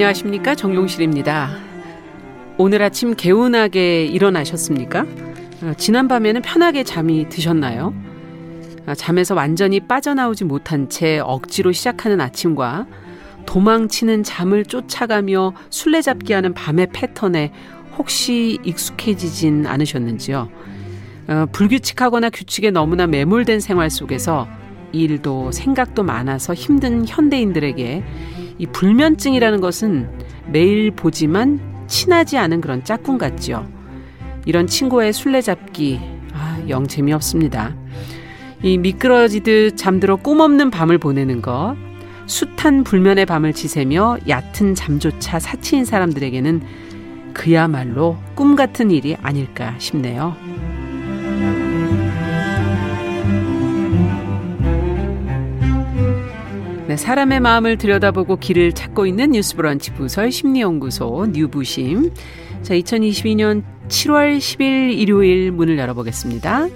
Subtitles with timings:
[0.00, 1.50] 안녕하십니까 정용실입니다.
[2.56, 5.04] 오늘 아침 개운하게 일어나셨습니까?
[5.62, 7.92] 어, 지난 밤에는 편하게 잠이 드셨나요?
[8.86, 12.86] 어, 잠에서 완전히 빠져나오지 못한 채 억지로 시작하는 아침과
[13.44, 17.52] 도망치는 잠을 쫓아가며 술래잡기 하는 밤의 패턴에
[17.98, 20.48] 혹시 익숙해지진 않으셨는지요?
[21.28, 24.48] 어, 불규칙하거나 규칙에 너무나 매몰된 생활 속에서
[24.92, 28.02] 일도 생각도 많아서 힘든 현대인들에게
[28.60, 30.10] 이 불면증이라는 것은
[30.46, 33.66] 매일 보지만 친하지 않은 그런 짝꿍 같지요.
[34.44, 35.98] 이런 친구의 술래잡기
[36.34, 37.74] 아, 영 재미없습니다.
[38.62, 41.74] 이 미끄러지듯 잠들어 꿈없는 밤을 보내는 것,
[42.26, 46.60] 숱한 불면의 밤을 지새며 얕은 잠조차 사치인 사람들에게는
[47.32, 50.36] 그야말로 꿈 같은 일이 아닐까 싶네요.
[56.90, 62.12] 네, 사람의 마음을 들여다보고 길을 찾고 있는 뉴스브런치 부설 심리연구소 뉴부심.
[62.62, 66.66] 자, 2022년 7월 10일 일요일 문을 열어보겠습니다.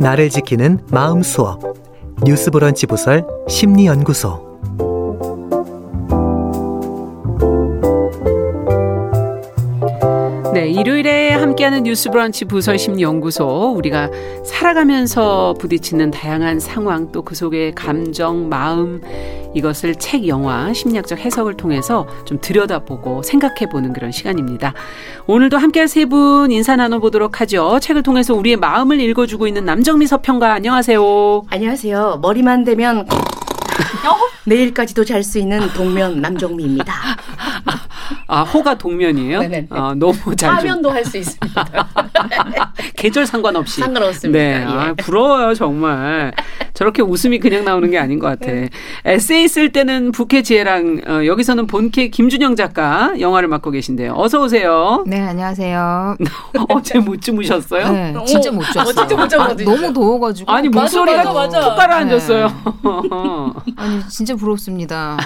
[0.00, 1.60] 나를 지키는 마음 수업
[2.24, 4.47] 뉴스브런치 부설 심리연구소
[11.78, 14.10] 함께하는 뉴스브런치 부설심리연구소 우리가
[14.44, 19.02] 살아가면서 부딪히는 다양한 상황 또 그 속의 감정, 마음
[19.54, 24.72] 이것을 책, 영화, 심리학적 해석을 통해서 좀 들여다보고 생각해보는 그런 시간입니다.
[25.26, 27.78] 오늘도 함께할 세 분 인사 나눠보도록 하죠.
[27.80, 31.42] 책을 통해서 우리의 마음을 읽어주고 있는 남정미 서평가 안녕하세요.
[31.50, 32.18] 안녕하세요.
[32.22, 33.06] 머리만 대면
[34.46, 36.94] 내일까지도 잘 수 있는 동면 남정미입니다.
[38.30, 39.40] 아, 호가 동면이에요?
[39.40, 39.66] 네네.
[39.70, 40.50] 아, 너무 잘.
[40.50, 41.64] 좀- 화면도 할 수 있습니다.
[42.96, 43.80] 계절 상관없이.
[43.80, 44.38] 상관없습니다.
[44.38, 44.60] 네.
[44.60, 44.64] 예.
[44.66, 46.32] 아, 부러워요, 정말.
[46.74, 48.52] 저렇게 웃음이 그냥 나오는 게 아닌 것 같아.
[49.06, 54.12] 에세이 쓸 때는 부캐 지혜랑, 어, 여기서는 본캐 김준영 작가 영화를 맡고 계신데요.
[54.16, 55.02] 어서 오세요.
[55.06, 56.16] 네, 안녕하세요.
[56.68, 57.90] 어제 못 주무셨어요?
[57.92, 58.82] 네, 진짜 못 잤어요.
[58.82, 59.70] 어, 진짜 못 잤거든요.
[59.70, 60.52] 아, 너무 더워가지고.
[60.52, 61.22] 아니, 목소리가.
[61.48, 62.48] 툭 가라앉았어요.
[63.76, 65.16] 아니, 진짜 부럽습니다.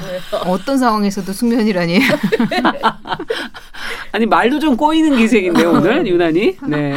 [0.47, 1.99] 어떤 상황에서도 숙면이라니.
[4.13, 6.95] 아니 말도 좀 꼬이는 기색인데 오늘 유난히 네.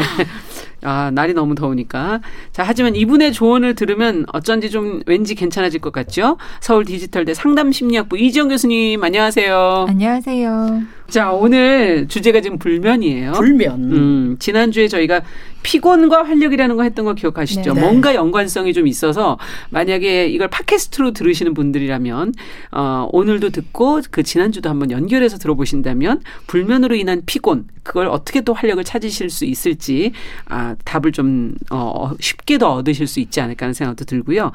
[0.84, 6.38] 아 날이 너무 더우니까 자 하지만 이분의 조언을 들으면 어쩐지 좀 왠지 괜찮아질 것 같죠
[6.60, 10.82] 서울 디지털대 상담 심리학부 이지영 교수님 안녕하세요 안녕하세요.
[11.10, 13.94] 자 오늘 주제가 지금 불면이에요 불면.
[13.94, 15.22] 음, 지난주에 저희가
[15.64, 17.74] 피곤과 활력이라는 거 했던 거 기억하시죠?
[17.74, 17.82] 네.
[17.82, 19.38] 뭔가 연관성이 좀 있어서
[19.70, 22.34] 만약에 이걸 팟캐스트로 들으시는 분들이라면
[22.72, 28.84] 어, 오늘도 듣고 그 지난주도 한번 연결해서 들어보신다면 불면으로 인한 피곤 그걸 어떻게 또 활력을
[28.84, 30.12] 찾으실 수 있을지
[30.46, 34.52] 아, 답을 좀 어, 쉽게 더 얻으실 수 있지 않을까 하는 생각도 들고요.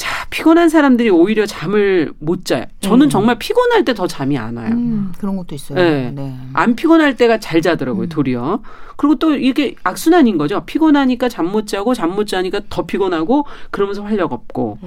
[0.00, 2.64] 자, 피곤한 사람들이 오히려 잠을 못 자요.
[2.80, 4.70] 저는 정말 피곤할 때 더 잠이 안 와요.
[4.72, 5.76] 음, 그런 것도 있어요.
[5.78, 6.10] 네.
[6.10, 6.34] 네.
[6.54, 8.62] 안 피곤할 때가 잘 자더라고요, 도리어.
[8.96, 10.62] 그리고 또 이게 악순환인 거죠.
[10.64, 14.78] 피곤하니까 잠 못 자고, 잠 못 자니까 더 피곤하고, 그러면서 활력 없고.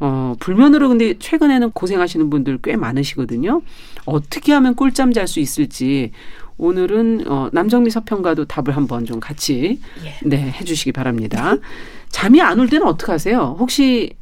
[0.00, 3.62] 어, 불면으로 근데 최근에는 고생하시는 분들 꽤 많으시거든요.
[4.04, 6.10] 어떻게 하면 꿀잠 잘 수 있을지.
[6.58, 9.80] 오늘은 어, 남정미 서평가도 답을 한번 좀 같이
[10.28, 11.56] 네 해 주시기 바랍니다.
[12.10, 13.56] 잠이 안 올 때는 어떻게 하세요?
[13.58, 14.12] 혹시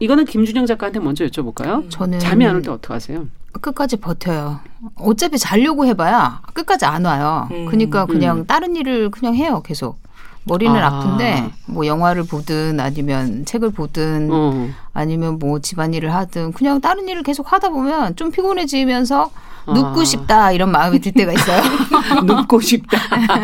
[0.00, 1.88] 이거는 김준영 작가한테 먼저 여쭤볼까요?
[1.90, 3.26] 저는 잠이 안 올 때 어떻게 하세요?
[3.60, 4.60] 끝까지 버텨요.
[4.96, 7.48] 어차피 자려고 해봐야 끝까지 안 와요.
[7.50, 7.66] 음.
[7.66, 9.98] 그러니까 그냥 다른 일을 그냥 해요, 계속.
[10.44, 10.86] 머리는 아.
[10.86, 11.00] 아.
[11.00, 14.68] 픈데뭐 영화를 보든 아니면 책을 보든 어.
[14.94, 19.30] 아니면 뭐 집안일을 하든 그냥 다른 일을 계속 하다 보면 좀 피곤해지면서
[19.66, 19.72] 아.
[19.74, 21.60] 눕고 싶다 이런 마음이 들 때가 있어요.
[22.24, 22.98] 눕고 싶다.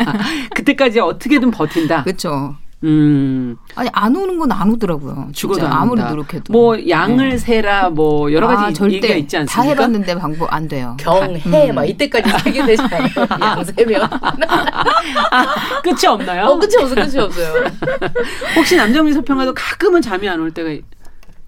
[0.55, 2.03] 그때까지 어떻게든 버틴다.
[2.03, 2.55] 그렇죠.
[2.83, 5.29] 음, 아니 안 오는 건 안 오더라고요.
[5.33, 6.01] 죽어도 아무리.
[6.01, 6.53] 노력해도.
[6.53, 9.63] 뭐 양을 세라 뭐 여러 가지 아, 절대 얘기가 있지 않습니까?
[9.63, 10.95] 다 해봤는데 방법 안 돼요.
[10.99, 11.75] 경해 음.
[11.75, 13.07] 막 이때까지 세게 되잖아요.
[13.41, 14.09] 양세면.
[15.83, 16.45] 끝이 없나요?
[16.45, 17.65] 어 끝이 없어 끝이 없어요.
[18.55, 20.69] 혹시 남정미 서평가도 가끔은 잠이 안 올 때가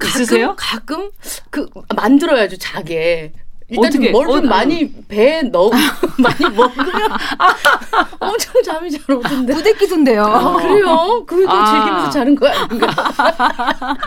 [0.04, 0.56] 있으세요?
[0.58, 1.10] 가끔, 가끔
[1.50, 3.34] 그 만들어야죠 자게.
[3.69, 4.12] 일단 어떻게?
[4.12, 5.69] 뭘좀 어, 많이 배에 넣어
[6.18, 6.89] 많이 먹으면
[8.19, 9.54] 엄청 잠이 잘 오던데.
[9.54, 10.24] 부대끼던데요.
[10.24, 11.24] 아, 그래요?
[11.25, 11.71] 그거 아.
[11.71, 12.88] 즐기면서 자는 거 아닌가?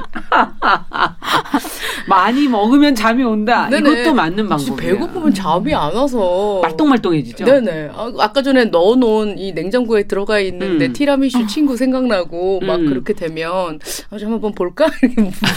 [2.08, 3.68] 많이 먹으면 잠이 온다.
[3.70, 3.90] 네네.
[4.00, 4.76] 이것도 맞는 방법이에요.
[4.76, 7.44] 배고프면 잠이 안 와서 말똥말똥해지죠.
[7.44, 7.90] 네네.
[7.94, 10.92] 아, 아까 전에 넣어놓은 이 냉장고에 들어가 있는데 음.
[10.92, 12.88] 티라미슈 친구 생각나고 막 음.
[12.88, 13.78] 그렇게 되면
[14.10, 14.86] 아, 좀 한번 볼까?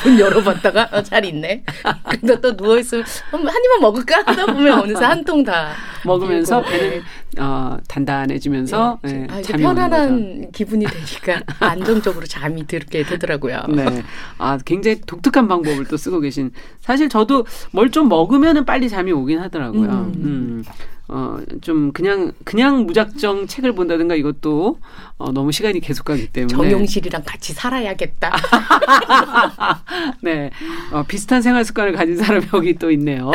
[0.03, 1.63] 문 열어봤다가 아, 잘 있네.
[2.09, 5.71] 근데 또 누워 있으면 한, 한 입만 먹 을까 하다 보면 어느새 한 통 다
[6.06, 7.01] 먹으면서 배는
[7.39, 9.27] 어, 단단해지면서 네.
[9.30, 9.63] 예, 아, 잠이.
[9.63, 13.63] 편안한 기분이 되니까 안정적으로 잠이 들게 되더라고요.
[13.69, 14.03] 네.
[14.38, 16.51] 아, 굉장히 독특한 방법을 또 쓰고 계신.
[16.81, 19.89] 사실 저도 뭘 좀 먹으면은 빨리 잠이 오긴 하더라고요.
[19.89, 20.13] 음.
[20.18, 20.63] 음.
[21.07, 24.79] 어, 좀 그냥, 그냥 무작정 책을 본다든가 이것도
[25.17, 26.53] 어, 너무 시간이 계속 가기 때문에.
[26.55, 28.31] 정용실이랑 같이 살아야겠다.
[30.21, 30.49] 네.
[30.91, 33.31] 어, 비슷한 생활 습관을 가진 사람이 여기 또 있네요.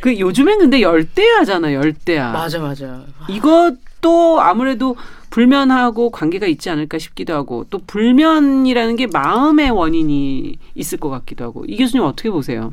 [0.00, 2.32] 그 요즘엔 근데 열대야잖아, 열대야.
[2.32, 3.04] 맞아 맞아.
[3.28, 4.96] 이것도 아무래도
[5.30, 11.64] 불면하고 관계가 있지 않을까 싶기도 하고 또 불면이라는 게 마음의 원인이 있을 것 같기도 하고
[11.68, 12.72] 이 교수님 어떻게 보세요?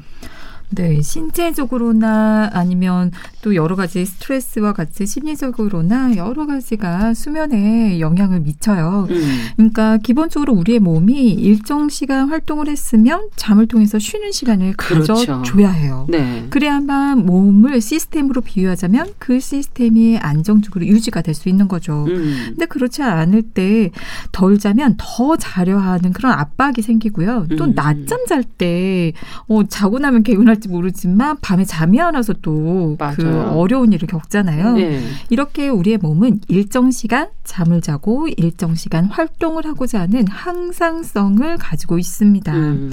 [0.76, 3.12] 네, 신체적으로나 아니면
[3.42, 9.08] 또 여러 가지 스트레스와 같이 심리적으로나 여러 가지가 수면에 영향을 미쳐요.
[9.10, 9.42] 음.
[9.56, 15.14] 그러니까 기본적으로 우리의 몸이 일정 시간 활동을 했으면 잠을 통해서 쉬는 시간을 그렇죠.
[15.14, 16.06] 가져줘야 해요.
[16.10, 16.48] 네.
[16.50, 22.06] 그래야만 몸을 시스템으로 비유하자면 그 시스템이 안정적으로 유지가 될 수 있는 거죠.
[22.08, 22.46] 음.
[22.50, 23.92] 근데 그렇지 않을 때
[24.32, 27.48] 덜 자면 더 자려 하는 그런 압박이 생기고요.
[27.58, 27.74] 또 음.
[27.76, 29.12] 낮잠 잘 때
[29.48, 33.36] 어, 자고 나면 개운할 지 모르지만 밤에 잠이 안 와서 또 그.
[33.56, 34.74] 어려운 일을 겪잖아요.
[34.74, 35.02] 네.
[35.30, 42.54] 이렇게 우리의 몸은 일정 시간 잠을 자고 일정 시간 활동을 하고자 하는 항상성을 가지고 있습니다.
[42.54, 42.90] 음.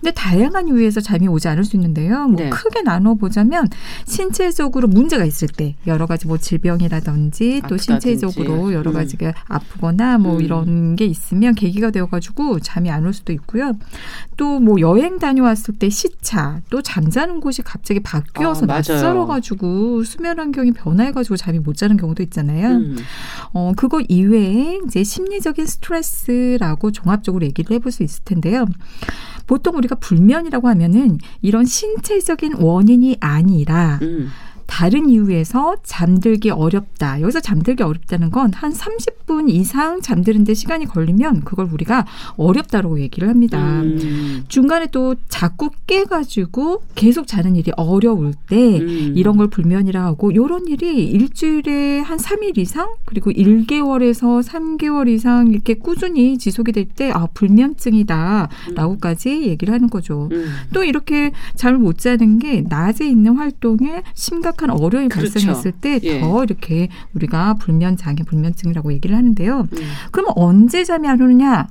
[0.00, 2.26] 근데 다양한 이유에서 잠이 오지 않을 수 있는데요.
[2.28, 2.50] 뭐 네.
[2.50, 3.68] 크게 나눠 보자면
[4.06, 7.84] 신체적으로 문제가 있을 때 여러 가지 뭐 질병이라든지 또 아프다든지.
[7.84, 8.94] 신체적으로 여러 음.
[8.94, 10.40] 가지가 아프거나 뭐 음.
[10.40, 13.72] 이런 게 있으면 계기가 되어 가지고 잠이 안 올 수도 있고요.
[14.36, 18.82] 또 뭐 여행 다녀왔을 때 시차, 또 잠 자는 곳이 갑자기 바뀌어서 아, 맞아요.
[18.88, 22.68] 낯설어 가지고 수면 환경이 변화해 가지고 잠이 못 자는 경우도 있잖아요.
[22.68, 22.96] 음.
[23.52, 28.66] 어, 그거 이외에 이제 심리적인 스트레스라고 종합적으로 얘기를 해볼 수 있을 텐데요.
[29.46, 34.28] 보통 우리가 불면이라고 하면은 이런 신체적인 원인이 아니라 음.
[34.66, 37.20] 다른 이유에서 잠들기 어렵다.
[37.20, 43.80] 여기서 잠들기 어렵다는 건 한 30분 이상 잠드는데 시간이 걸리면 그걸 우리가 어렵다라고 얘기를 합니다.
[43.82, 44.44] 음.
[44.48, 49.12] 중간에 또 자꾸 깨가지고 계속 자는 일이 어려울 때 음.
[49.16, 55.74] 이런 걸 불면이라 하고 요런 일이 일주일에 한 3일 이상 그리고 1개월에서 3개월 이상 이렇게
[55.74, 60.28] 꾸준히 지속이 될 때 아 불면증이다라고까지 얘기를 하는 거죠.
[60.32, 60.46] 음.
[60.72, 65.32] 또 이렇게 잠을 못 자는 게 낮에 있는 활동에 심각 한 어려움이 그렇죠.
[65.32, 66.20] 발생했을 때더 예.
[66.44, 69.60] 이렇게 우리가 불면 장애 불면증이라고 얘기를 하는데요.
[69.60, 69.78] 음.
[70.10, 71.68] 그러면 언제 잠이 안 오느냐?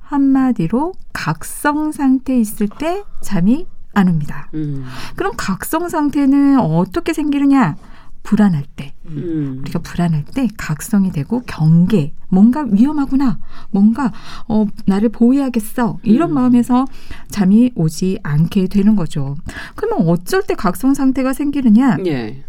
[0.00, 4.48] 한마디로 각성 상태에 있을 때 잠이 안 옵니다.
[4.54, 4.84] 음.
[5.16, 7.76] 그럼 각성 상태는 어떻게 생기느냐?
[8.22, 8.94] 불안할 때.
[9.06, 9.58] 음.
[9.62, 13.38] 우리가 불안할 때 각성이 되고 경계, 뭔가 위험하구나,
[13.70, 14.12] 뭔가
[14.48, 16.34] 어 나를 보호해야겠어 이런 음.
[16.34, 16.86] 마음에서
[17.28, 19.36] 잠이 오지 않게 되는 거죠.
[19.74, 21.98] 그러면 어쩔 때 각성 상태가 생기느냐?
[22.06, 22.44] 예.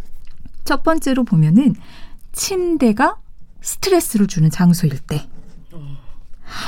[0.64, 1.75] 첫 번째로 보면은
[2.31, 3.18] 침대가
[3.62, 5.28] 스트레스를 주는 장소일 때.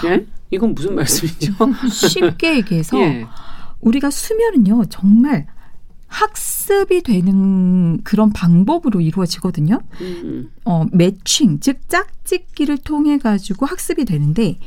[0.05, 0.25] 예?
[0.51, 1.53] 이건 무슨 말씀이죠?
[1.89, 3.27] 쉽게 얘기해서 예.
[3.81, 5.47] 우리가 수면은요 정말
[6.15, 9.79] 학습이 되는 그런 방법으로 이루어지거든요.
[9.99, 10.49] 음.
[10.63, 14.57] 어, 매칭, 즉 짝짓기를 통해 가지고 학습이 되는데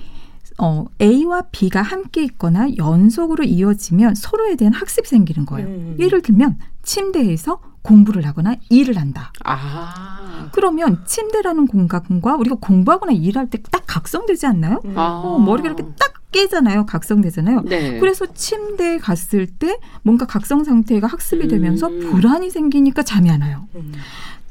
[0.58, 5.68] 어, A와 B가 함께 있거나 연속으로 이어지면 서로에 대한 학습이 생기는 거예요.
[5.68, 5.96] 음.
[5.98, 9.32] 예를 들면 침대에서 공부를 하거나 일을 한다.
[9.44, 10.48] 아.
[10.52, 14.80] 그러면 침대라는 공간과 우리가 공부하거나 일할 때 딱 각성되지 않나요?
[14.94, 15.22] 아.
[15.24, 16.86] 어, 머리가 이렇게 딱 깨잖아요.
[16.86, 17.62] 각성되잖아요.
[17.62, 17.98] 네.
[17.98, 22.00] 그래서 침대에 갔을 때 뭔가 각성 상태가 학습이 되면서 음.
[22.10, 23.66] 불안이 생기니까 잠이 안 와요.
[23.76, 23.92] 음.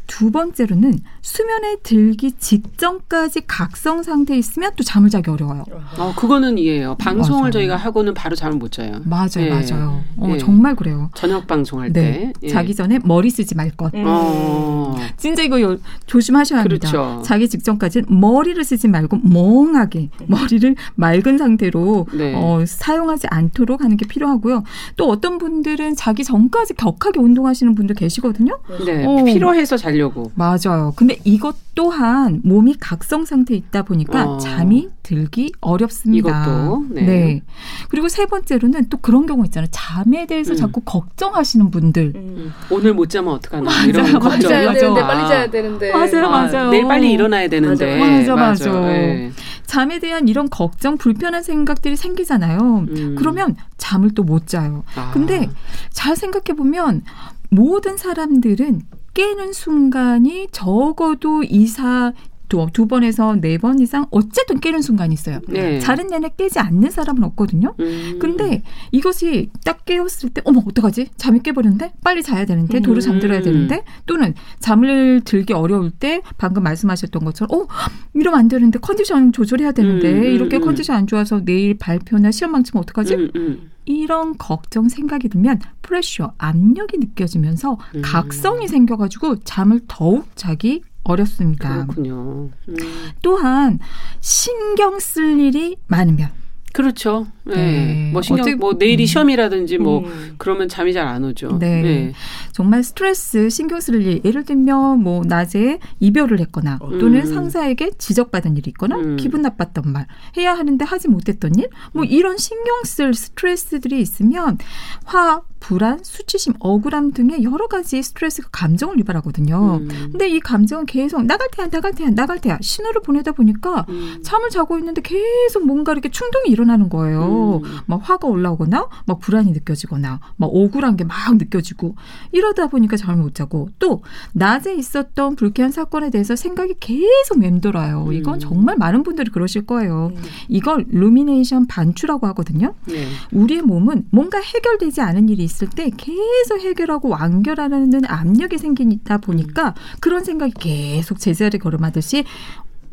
[0.08, 5.66] 두 번째로는 수면에 들기 직전까지 각성 상태에 있으면 또 잠을 자기 어려워요.
[5.98, 6.96] 어, 그거는 이해해요.
[6.96, 7.52] 방송을 맞아요.
[7.52, 9.02] 저희가 하고는 바로 잠을 못 자요.
[9.04, 9.50] 맞아요, 예.
[9.50, 10.02] 맞아요.
[10.18, 10.38] 어, 예.
[10.38, 11.10] 정말 그래요.
[11.14, 12.02] 저녁 방송할 네.
[12.02, 12.34] 때.
[12.44, 12.48] 예.
[12.48, 13.94] 자기 전에 머리 쓰지 말 것.
[13.94, 14.04] 음.
[14.08, 14.96] 어.
[15.18, 16.90] 진짜 이거 요- 조심하셔야 합니다.
[16.90, 17.22] 그렇죠.
[17.24, 22.34] 자기 직전까지는 머리를 쓰지 말고 멍하게 머리를 맑은 상태로 네.
[22.36, 24.64] 어, 사용하지 않도록 하는 게 필요하고요.
[24.96, 28.58] 또 어떤 분들은 자기 전까지 격하게 운동하시는 분들 계시거든요.
[28.86, 29.06] 네.
[29.06, 29.24] 어.
[29.26, 30.32] 필요해서 자려고.
[30.36, 30.94] 맞아요.
[30.96, 34.38] 근데 이것 또한 몸이 각성 상태에 있다 보니까 어.
[34.40, 36.44] 잠이 들기 어렵습니다.
[36.44, 37.42] 이것도, 네.
[37.90, 39.68] 그리고 세 번째로는 또 그런 경우 있잖아요.
[39.72, 40.58] 잠에 대해서 음.
[40.58, 42.14] 자꾸 걱정하시는 분들.
[42.16, 42.54] 음.
[42.72, 43.64] 오늘 못 자면 어떡하나.
[43.70, 44.20] 맞아요, 이런 맞아요.
[44.20, 44.42] 걱정.
[44.50, 45.08] 자야 되는데 맞아.
[45.08, 45.92] 빨리 자야 되는데.
[45.92, 46.70] 맞아요, 아, 맞아요.
[46.72, 48.00] 내일 빨리 일어나야 되는데.
[48.00, 48.92] 맞아, 맞아.
[48.92, 49.32] 예.
[49.66, 52.86] 잠에 대한 이런 걱정, 불편한 생각들이 생기잖아요.
[52.90, 53.16] 음.
[53.18, 54.84] 그러면 잠을 또 못 자요.
[54.96, 55.12] 아.
[55.14, 55.50] 근데
[55.92, 57.04] 잘 생각해 보면
[57.50, 58.82] 모든 사람들은
[59.18, 62.14] 깨는 순간이 적어도 이사
[62.50, 65.40] 두, 두 번에서 네 번 이상 어쨌든 깨는 순간이 있어요.
[65.48, 65.80] 네.
[65.80, 67.74] 자는 내내 깨지 않는 사람은 없거든요.
[67.80, 68.18] 음.
[68.20, 68.62] 근데
[68.92, 71.10] 이것이 딱 깨었을 때 어머 어떡하지?
[71.18, 73.02] 잠이 깨버렸는데 빨리 자야 되는데 도로 음.
[73.02, 77.68] 잠들어야 되는데 또는 잠을 들기 어려울 때 방금 말씀하셨던 것처럼 어
[78.14, 80.62] 이러면 안 되는데 컨디션 조절해야 되는데 음, 음, 이렇게 음.
[80.62, 83.16] 컨디션 안 좋아서 내일 발표나 시험 망치면 어떡하지?
[83.16, 83.72] 음, 음.
[83.86, 88.02] 이런 걱정 생각이 들면 프레셔 압력이 느껴지면서 음.
[88.04, 91.86] 각성이 생겨가지고 잠을 더욱 자기 어렵습니다.
[91.86, 92.50] 그렇군요.
[92.70, 92.76] 음.
[93.22, 93.80] 또한
[94.20, 96.30] 신경 쓸 일이 많으면
[96.74, 97.28] 그렇죠.
[97.48, 97.56] 네.
[97.56, 98.10] 네.
[98.14, 99.06] 뭐 신경 어떻게- 뭐 내일이 음.
[99.06, 100.36] 시험이라든지 뭐 음.
[100.38, 101.58] 그러면 잠이 잘 안 오죠.
[101.60, 102.12] 네.
[102.52, 107.26] 정말 스트레스 신경 쓸 일, 예를 들면 뭐 낮에 이별을 했거나 또는 음.
[107.26, 109.16] 상사에게 지적받은 일이 있거나 음.
[109.18, 110.06] 기분 나빴던 말,
[110.38, 114.58] 해야 하는데 하지 못했던 일, 뭐 이런 신경 쓸 스트레스들이 있으면
[115.06, 119.80] 화, 불안, 수치심, 억울함 등의 여러 가지 스트레스가 감정을 유발하거든요.
[119.82, 119.88] 음.
[120.12, 124.20] 근데 이 감정은 계속 나갈 테야, 나갈 테야, 나갈 테야 신호를 보내다 보니까 음.
[124.24, 127.22] 잠을 자고 있는데 계속 뭔가 이렇게 충동이 일어나는 거예요.
[127.64, 127.80] 음.
[127.86, 131.96] 막 화가 올라오거나, 막 불안이 느껴지거나, 막 억울한 게 막 느껴지고,
[132.32, 134.02] 이러다 보니까 잠을 못 자고, 또,
[134.34, 138.12] 낮에 있었던 불쾌한 사건에 대해서 생각이 계속 맴돌아요.
[138.12, 138.40] 이건 음.
[138.40, 140.12] 정말 많은 분들이 그러실 거예요.
[140.16, 140.22] 음.
[140.50, 142.74] 이걸 루미네이션 반추라고 하거든요.
[142.86, 143.08] 네.
[143.32, 150.24] 우리의 몸은 뭔가 해결되지 않은 일이 있을 때 계속 해결하고 완결하는 압력이 생기다 보니까 그런
[150.24, 152.24] 생각이 계속 제자리 걸음하듯이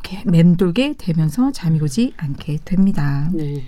[0.04, 3.28] 이렇게 맴돌게 되면서 잠이 오지 않게 됩니다.
[3.32, 3.62] 네.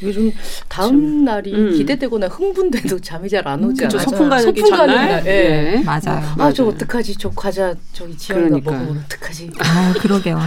[0.00, 0.32] 이게 좀
[0.68, 1.72] 다음 날이 음.
[1.76, 3.98] 기대되거나 흥분돼도 잠이 잘 안 오지 그렇죠.
[3.98, 4.10] 않아요.
[4.10, 4.94] 소풍 가기 소풍 가는.
[4.94, 5.30] 날, 예.
[5.76, 5.82] 네.
[5.82, 6.22] 맞아요.
[6.38, 6.66] 아, 저.
[6.66, 7.16] 어떡하지?
[7.18, 8.70] 저 과자 저기 지영이가 그러니까.
[8.70, 9.50] 먹으면 어떡하지?
[9.58, 10.38] 아, 그러게요.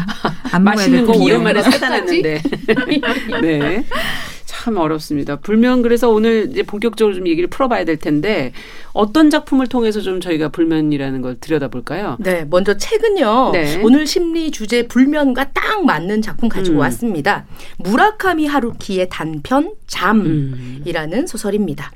[0.51, 1.21] 안 맛있는 될 거.
[1.21, 2.41] 오랜만에 사다 놨는데.
[3.41, 3.83] 네.
[4.63, 5.35] 참 어렵습니다.
[5.35, 8.53] 불면 그래서 오늘 이제 본격적으로 좀 얘기를 풀어봐야 될 텐데
[8.93, 12.15] 어떤 작품을 통해서 좀 저희가 불면이라는 걸 들여다볼까요?
[12.21, 13.51] 네, 먼저 책은요.
[13.51, 13.81] 네.
[13.83, 16.79] 오늘 심리 주제 불면과 딱 맞는 작품 가지고 음.
[16.79, 17.45] 왔습니다.
[17.77, 19.73] 무라카미 하루키의 단편 음.
[19.85, 21.91] 잠이라는 소설입니다.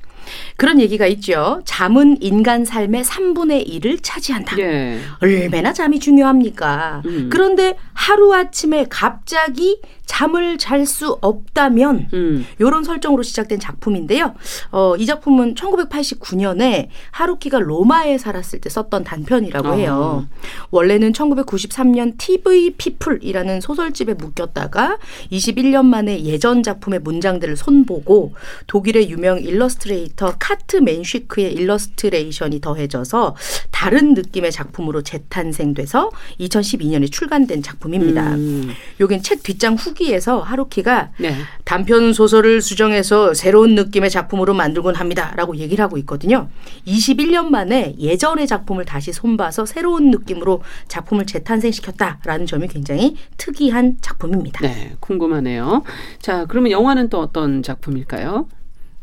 [0.57, 1.61] 그런 얘기가 있죠.
[1.63, 4.59] 잠은 인간 삶의 3분의 1을 차지한다.
[4.59, 4.99] 예.
[5.19, 7.01] 얼마나 잠이 중요합니까?
[7.05, 7.29] 음.
[7.31, 12.47] 그런데 하루아침에 갑자기 잠을 잘 수 없다면 음.
[12.59, 14.33] 이런 설정으로 시작된 작품인데요.
[14.71, 19.73] 어, 이 작품은 1989년에 하루키가 로마에 살았을 때 썼던 단편이라고 아.
[19.73, 20.27] 해요.
[20.71, 24.97] 원래는 1993년 TV 피플이라는 소설집에 묶였다가
[25.31, 28.33] 21년 만에 예전 작품의 문장들을 손보고
[28.67, 33.35] 독일의 유명 일러스트레이터 카트 맨쉬크의 일러스트레이션이 더해져서
[33.71, 38.35] 다른 느낌의 작품으로 재탄생돼서 2012년에 출간된 작품입니다.
[38.35, 38.71] 음.
[38.99, 41.33] 여긴 책 뒷장 후 기에서 하루키가 네.
[41.65, 46.49] 단편 소설을 수정해서 새로운 느낌의 작품으로 만들곤 합니다라고 얘기를 하고 있거든요.
[46.85, 54.61] 21년 만에 예전의 작품을 다시 손봐서 새로운 느낌으로 작품을 재탄생시켰다라는 점이 굉장히 특이한 작품입니다.
[54.61, 54.93] 네.
[54.99, 55.83] 궁금하네요.
[56.21, 58.47] 자, 그러면 영화는 또 어떤 작품일까요?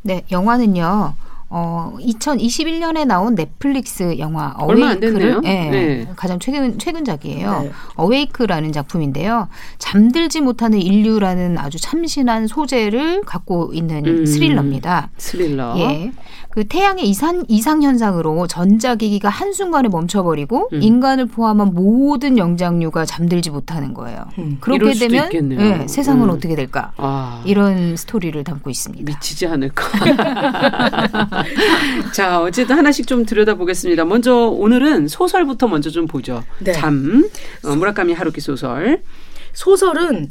[0.03, 1.15] 네, 영화는요.
[1.57, 4.55] 어, 2021년에 나온 넷플릭스 영화.
[4.59, 6.09] 어웨이크를 예, 네.
[6.17, 7.61] 가장 최근 최근작이에요.
[7.63, 7.71] 네.
[7.95, 9.49] 어웨이크라는 작품인데요.
[9.79, 14.27] 잠들지 못하는 인류라는 아주 참신한 소재를 갖고 있는 음.
[14.27, 15.11] 스릴러입니다.
[15.17, 15.79] 스릴러.
[15.79, 16.13] 예.
[16.51, 20.83] 그 태양의 이상, 이상 현상으로 전자기기가 한순간에 멈춰버리고 음.
[20.83, 24.25] 인간을 포함한 모든 영장류가 잠들지 못하는 거예요.
[24.39, 24.59] 음.
[24.61, 25.29] 그렇게 되면.
[25.61, 26.31] 예, 세상은 음.
[26.31, 26.93] 어떻게 될까?
[26.97, 27.43] 아.
[27.45, 29.05] 이런 스토리를 담고 있습니다.
[29.05, 29.85] 미치지 않을까.
[32.13, 34.05] 자, 어쨌든 하나씩 좀 들여다보겠습니다.
[34.05, 36.43] 먼저 오늘은 소설부터 먼저 좀 보죠.
[36.61, 36.73] 네.
[36.73, 37.29] 잠,
[37.65, 39.03] 어, 무라카미 하루키 소설.
[39.53, 40.31] 소설은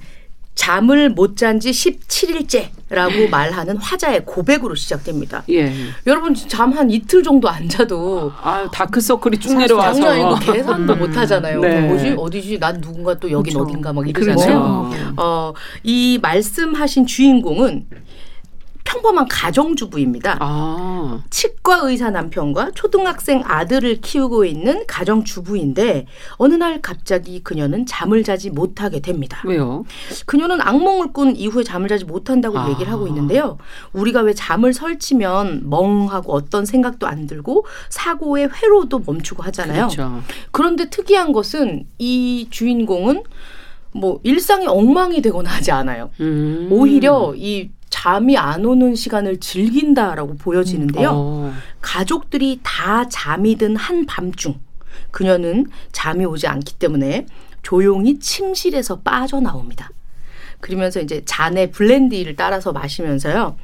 [0.56, 5.44] 잠을 못 잔 지 17일째라고 말하는 화자의 고백으로 시작됩니다.
[5.50, 5.74] 예.
[6.06, 10.00] 여러분 잠 한 이틀 정도 안 자도 아, 다크서클이 쭉 내려와서.
[10.00, 11.60] 장난 아니고 계산도 못 하잖아요.
[11.60, 11.82] 네.
[11.82, 12.16] 뭐지?
[12.18, 12.60] 어디지?
[12.60, 13.68] 난 누군가 또 여긴 그렇죠.
[13.70, 14.22] 어딘가 막 그렇죠.
[14.32, 14.92] 이러잖아요.
[15.18, 17.86] 어, 이 말씀하신 주인공은
[18.94, 20.38] 평범한 가정주부입니다.
[20.40, 28.52] 아, 치과 의사 남편과 초등학생 아들을 키우고 있는 가정주부인데 어느 날 갑자기 그녀는 잠을 자지
[28.52, 29.42] 못하게 됩니다.
[29.46, 29.84] 왜요?
[30.28, 32.70] 그녀는 악몽을 꾼 이후에 잠을 자지 못한다고 아.
[32.70, 33.58] 얘기를 하고 있는데요.
[33.94, 39.88] 우리가 왜 잠을 설치면 멍하고 어떤 생각도 안 들고 사고의 회로도 멈추고 하잖아요.
[39.88, 40.22] 그렇죠.
[40.52, 43.24] 그런데 특이한 것은 이 주인공은
[43.96, 46.12] 뭐 일상이 엉망이 되거나 하지 않아요.
[46.20, 46.68] 음.
[46.72, 51.12] 오히려 이 잠이 안 오는 시간을 즐긴다라고 보여지는데요.
[51.14, 51.54] 어.
[51.80, 54.60] 가족들이 다 잠이 든 한밤중
[55.12, 57.28] 그녀는 잠이 오지 않기 때문에
[57.62, 59.92] 조용히 침실에서 빠져나옵니다.
[60.60, 63.58] 그러면서 이제 잔에 블렌디를 따라서 마시면서요.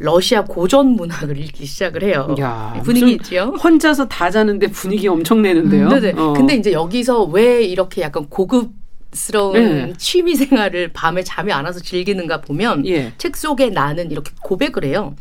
[0.00, 2.34] 러시아 고전 문학을 읽기 시작을 해요.
[2.40, 3.42] 야, 분위기 무슨 있지요?
[3.62, 5.88] 혼자서 다 자는데 분위기 엄청 내는데요.
[5.88, 6.14] 네네.
[6.20, 6.32] 어.
[6.32, 8.72] 근데 이제 여기서 왜 이렇게 약간 고급
[9.12, 9.92] 스러운 네.
[9.96, 13.12] 취미 생활을 밤에 잠이 안 와서 즐기는가 보면 예.
[13.18, 15.14] 책 속에 나는 이렇게 고백을 해요.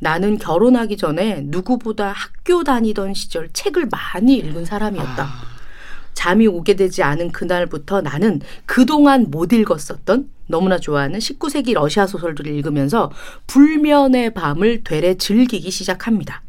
[0.00, 5.22] 나는 결혼하기 전에 누구보다 학교 다니던 시절 책을 많이 읽은 사람이었다.
[5.22, 5.58] 아.
[6.14, 13.12] 잠이 오게 되지 않은 그날부터 나는 그동안 못 읽었었던 너무나 좋아하는 19세기 러시아 소설들을 읽으면서
[13.46, 16.42] 불면의 밤을 되레 즐기기 시작합니다.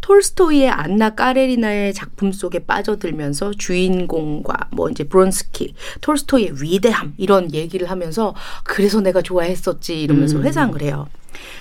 [0.00, 8.34] 톨스토이의 안나 까레리나의 작품 속에 빠져들면서 주인공과 뭐 이제 브론스키, 톨스토이의 위대함 이런 얘기를 하면서
[8.64, 10.44] 그래서 내가 좋아했었지 이러면서 음.
[10.44, 11.08] 회상을 해요.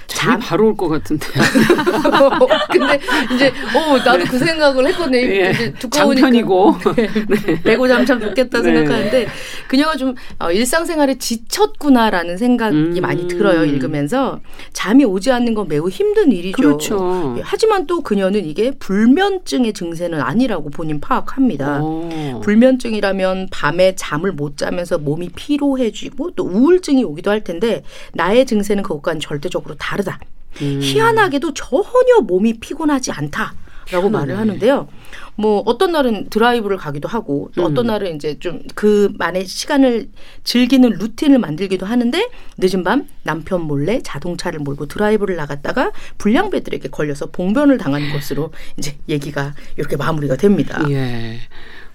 [0.07, 1.25] 잠이 바로 올 것 같은데.
[2.71, 2.99] 근데
[3.33, 5.17] 이제 어 나도 그 생각을 했거든요.
[5.17, 5.51] 예.
[5.51, 6.75] 이제 두꺼우니까 장편이고.
[6.95, 7.61] 네.
[7.63, 8.63] 배고 자면 참 좋겠다 네.
[8.63, 9.27] 생각하는데
[9.67, 12.97] 그녀가 좀 어, 일상생활에 지쳤구나라는 생각이 음.
[13.01, 14.39] 많이 들어요 읽으면서
[14.73, 16.55] 잠이 오지 않는 건 매우 힘든 일이죠.
[16.57, 17.35] 그렇죠.
[17.37, 21.79] 예, 하지만 또 그녀는 이게 불면증의 증세는 아니라고 본인 파악합니다.
[21.81, 22.41] 어.
[22.43, 27.83] 불면증이라면 밤에 잠을 못 자면서 몸이 피로해지고 또 우울증이 오기도 할 텐데
[28.13, 30.19] 나의 증세는 그것과는 절대 적으로 다르다.
[30.61, 30.79] 음.
[30.81, 33.53] 희한하게도 전혀 몸이 피곤하지 않다.
[33.91, 34.09] 라고.
[34.09, 34.89] 말을 하는데요.
[35.35, 37.87] 뭐 어떤 날은 드라이브를 가기도 하고 또 어떤 음.
[37.87, 40.09] 날은 이제 좀 그만의 시간을
[40.43, 47.77] 즐기는 루틴을 만들기도 하는데 늦은 밤 남편 몰래 자동차를 몰고 드라이브를 나갔다가 불량배들에게 걸려서 봉변을
[47.77, 50.83] 당한 것으로 이제 얘기가 이렇게 마무리가 됩니다.
[50.89, 51.37] 예.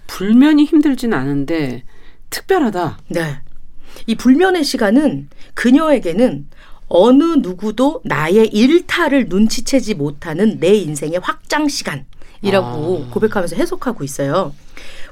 [0.07, 1.85] 불면이 힘들진 않은데
[2.31, 3.01] 특별하다.
[3.09, 3.41] 네.
[4.07, 6.47] 이 불면의 시간은 그녀에게는
[6.95, 13.13] 어느 누구도 나의 일탈을 눈치채지 못하는 내 인생의 확장 시간이라고 아.
[13.13, 14.55] 고백하면서 해석하고 있어요.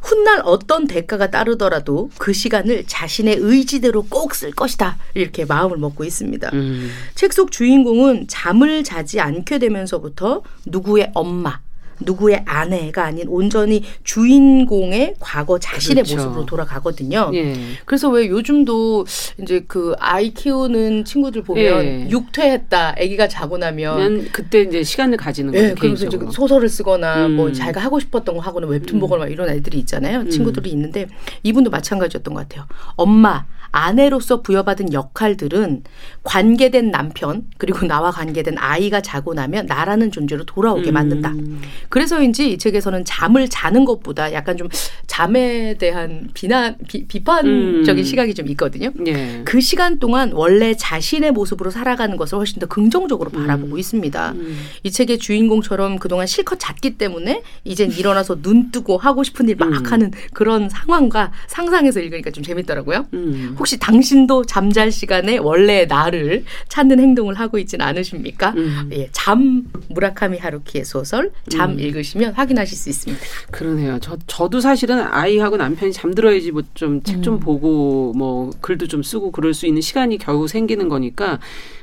[0.03, 4.99] 훗날 어떤 대가가 따르더라도 그 시간을 자신의 의지대로 꼭 쓸 것이다.
[5.15, 6.51] 이렇게 마음을 먹고 있습니다.
[6.53, 6.91] 음.
[7.15, 11.61] 책속 주인공은 잠을 자지 않게 되면서부터 누구의 엄마,
[12.01, 16.17] 누구의 아내가 아닌 온전히 주인공의 과거 자신의 그렇죠.
[16.17, 17.31] 모습으로 돌아가거든요.
[17.35, 17.55] 예.
[17.85, 19.07] 그래서 왜 요즘도
[19.43, 22.09] 이제 그 아이 키우는 친구들 보면 예.
[22.11, 25.65] 육퇴했다, 아기가 자고 나면 그때 이제 시간을 가지는 거죠.
[25.65, 26.19] 예, 그러면서 이제.
[26.33, 27.37] 소설을 쓰거나 음.
[27.37, 29.01] 뭐 자기가 하고 싶었던 거 하거나 웹툰 음.
[29.01, 30.29] 보거나 막 이런 애들이 있잖아요.
[30.29, 31.07] 친구들이 있는데
[31.43, 32.67] 이분도 마찬가지였던 것 같아요.
[32.97, 35.85] 엄마, 아내로서 부여받은 역할들은
[36.23, 41.31] 관계된 남편 그리고 나와 관계된 아이가 자고 나면 나라는 존재로 돌아오게 만든다.
[41.31, 41.63] 음.
[41.89, 44.69] 그래서인지 이 책에서는 잠을 자는 것보다 약간 좀
[45.07, 48.05] 잠에 대한 비난 비, 비판적인 음.
[48.05, 48.91] 시각이 좀 있거든요.
[49.07, 49.43] 예.
[49.45, 54.33] 그 시간 동안 원래 자신의 모습으로 살아가는 것을 훨씬 더 긍정적으로 바라보고 있습니다.
[54.33, 54.59] 음.
[54.83, 59.87] 이 책의 주인공처럼 그동안 실컷 잤기 때문에 이젠 일어나서 눈 뜨고 하고 싶은 일막 음.
[59.87, 63.07] 하는 그런 상황과 상상해서 읽으니까 좀 재밌더라고요.
[63.15, 63.57] 음.
[63.59, 68.51] 혹시 당신도 잠잘 시간에 원래의 나를 찾는 행동을 하고 있지는 않으십니까?
[68.57, 68.91] 음.
[68.93, 71.81] 예, 잠 무라카미 하루키의 소설 잠 음.
[71.81, 73.25] 읽으시면 확인하실 수 있습니다.
[73.51, 73.99] 그러네요.
[74.01, 77.41] 저 저도 사실은 아이하고 남편이 잠들어야지 뭐 좀 책좀 음.
[77.41, 81.41] 보고 뭐 글도 좀 쓰고 그럴 수 있는 시간이 겨우 생기는 거니까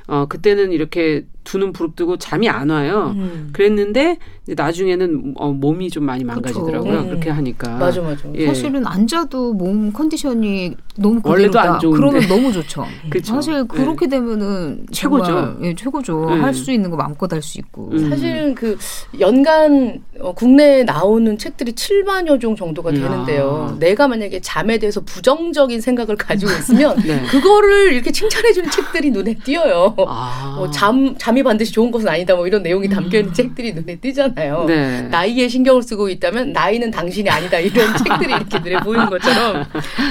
[0.08, 3.14] 어 그때는 이렇게 두 눈 부릅뜨고 잠이 안 와요.
[3.16, 3.50] 음.
[3.54, 7.00] 그랬는데 이제 나중에는 어, 몸이 좀 많이 망가지더라고요.
[7.00, 7.08] 음.
[7.08, 7.78] 그렇게 하니까.
[7.78, 8.24] 맞아 맞아.
[8.36, 8.48] 예.
[8.48, 11.74] 사실은 앉아도 몸 컨디션이 너무 원래도 그대로다.
[11.76, 11.98] 안 좋은데.
[11.98, 12.86] 그러면 너무 좋죠.
[13.10, 13.36] 그쵸.
[13.36, 15.24] 사실 그렇게 되면은 최고죠.
[15.26, 16.26] 정말, 예, 최고죠.
[16.32, 16.42] 네.
[16.42, 17.92] 할수 있는 거 마음껏 할 수 있고.
[17.94, 18.10] 음.
[18.10, 18.78] 사실은 그
[19.22, 22.96] 연간 어, 국내에 나오는 책들이 7만여 종 정도가 음.
[22.96, 23.70] 되는데요.
[23.72, 23.80] 아.
[23.80, 27.24] 내가 만약에 잠에 대해서 부정적인 생각을 가지고 있으면 네.
[27.32, 29.96] 그거를 이렇게 칭찬해 주는 책들이 눈에 띄어요.
[30.08, 30.54] 아.
[30.58, 32.36] 뭐 잠, 잠이 반드시 좋은 것은 아니다.
[32.36, 34.66] 뭐 이런 내용이 담겨 있는 책들이 눈에 띄잖아요.
[34.68, 35.02] 네.
[35.04, 37.58] 나이에 신경을 쓰고 있다면 나이는 당신이 아니다.
[37.60, 39.64] 이런 책들이 이렇게 눈에 보이는 것처럼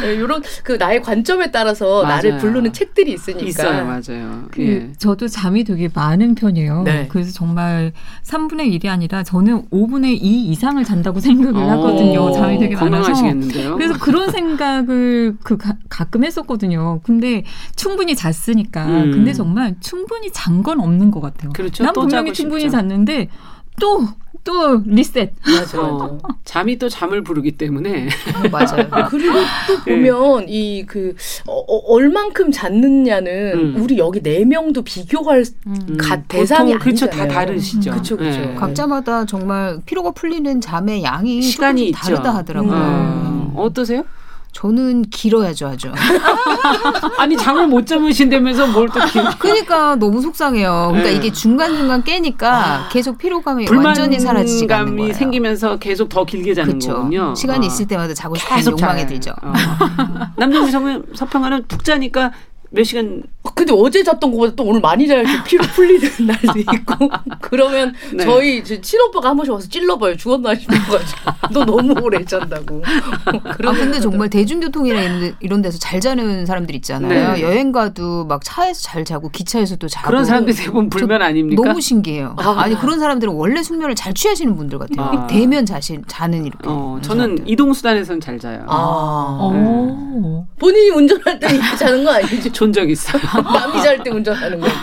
[0.05, 2.41] 이런 그 나의 관점에 따라서 나를 맞아요.
[2.43, 3.47] 부르는 책들이 있으니까.
[3.47, 4.45] 있어요, 맞아요.
[4.51, 4.93] 그 예.
[4.99, 6.83] 저도 잠이 되게 많은 편이에요.
[6.83, 7.07] 네.
[7.09, 7.93] 그래서 정말
[8.25, 12.21] 3분의 1이 아니라 저는 5분의 2 이상을 잔다고 생각을 하거든요.
[12.23, 13.13] 어, 잠이 되게 많아서.
[13.13, 13.77] 건강하시겠는데요.
[13.77, 17.01] 그래서 그런 생각을 그 가, 가끔 했었거든요.
[17.03, 17.45] 근데
[17.77, 18.87] 충분히 잤으니까.
[18.87, 19.11] 음.
[19.13, 21.53] 근데 정말 충분히 잔 건 없는 것 같아요.
[21.53, 21.85] 그렇죠.
[21.85, 22.77] 난또 분명히 충분히 싶죠.
[22.79, 23.29] 잤는데
[23.81, 24.07] 또
[24.45, 25.33] 또 리셋.
[25.45, 25.83] 맞아.
[25.83, 28.09] 어, 잠이 또 잠을 부르기 때문에
[28.53, 28.87] 맞아요.
[29.11, 29.35] 그리고
[29.67, 31.17] 또 보면 이그
[31.49, 33.83] 어, 어, 얼만큼 잤느냐는 음.
[33.83, 37.27] 우리 여기 네 명도 비교할 음, 가- 대상이 보통 그렇죠 다.
[37.27, 37.91] 다르시죠.
[37.91, 38.39] 그쵸, 그쵸.
[38.41, 38.55] 예.
[38.55, 42.35] 각자마다 정말 피로가 풀리는 잠의 양이 시간이 조금씩 다르다.
[42.37, 42.73] 하더라고요.
[42.73, 44.05] 어, 어떠세요?
[44.61, 45.93] 저는 길어야죠, 아주.
[47.19, 49.23] 아니 잠을 못 주무신다면서 뭘 또 길...
[49.39, 50.89] 그러니까 너무 속상해요.
[50.93, 51.17] 그러니까 네.
[51.17, 55.19] 이게 중간중간 깨니까 계속 피로감이 완전히 사라지지가 않는 불만감이 거예요.
[55.19, 56.95] 생기면서 계속 더 길게 자는 그렇죠.
[56.95, 57.35] 거군요.
[57.35, 57.69] 시간이 어.
[57.69, 59.07] 있을 때마다 자고 싶은 계속 욕망이.
[59.07, 59.33] 들죠.
[59.43, 59.53] 어.
[60.39, 60.81] 남정미 서-
[61.15, 62.33] 서평가는 푹 자니까
[62.77, 67.09] 몇 시간 어, 근데 어제 잤던 것보다 또 오늘 많이 자야지 피로 풀리는 날도 있고
[67.41, 68.23] 그러면 네.
[68.23, 71.21] 저희 저 친오빠가 한 번씩 와서 찔러봐요 죽었나 싶어가지고
[71.53, 77.33] 너 너무 오래 잔다고 아 근데 정말 대중교통이나 이런, 데서 잘 자는 사람들 있잖아요.
[77.33, 77.43] 네.
[77.43, 81.63] 여행 가도 막 차에서 잘 자고 기차에서도 자고 그런 사람들이 대부분 불면 아닙니까?
[81.63, 82.37] 너무 신기해요.
[82.39, 82.57] 아.
[82.59, 82.69] 아.
[82.69, 85.07] 니 그런 사람들은 원래 숙면을 잘 취하시는 분들 같아요.
[85.07, 85.27] 아.
[85.27, 86.65] 대면 자신 자는 이렇게.
[86.67, 88.65] 어, 저는 이동 수단에서는 잘 자요.
[88.69, 90.47] 아 오.
[90.59, 93.23] 본인이 운전할 때 이렇게 자는 거 아니지 존적 있어요.
[93.43, 94.75] 남이 잘 때 운전하는 거지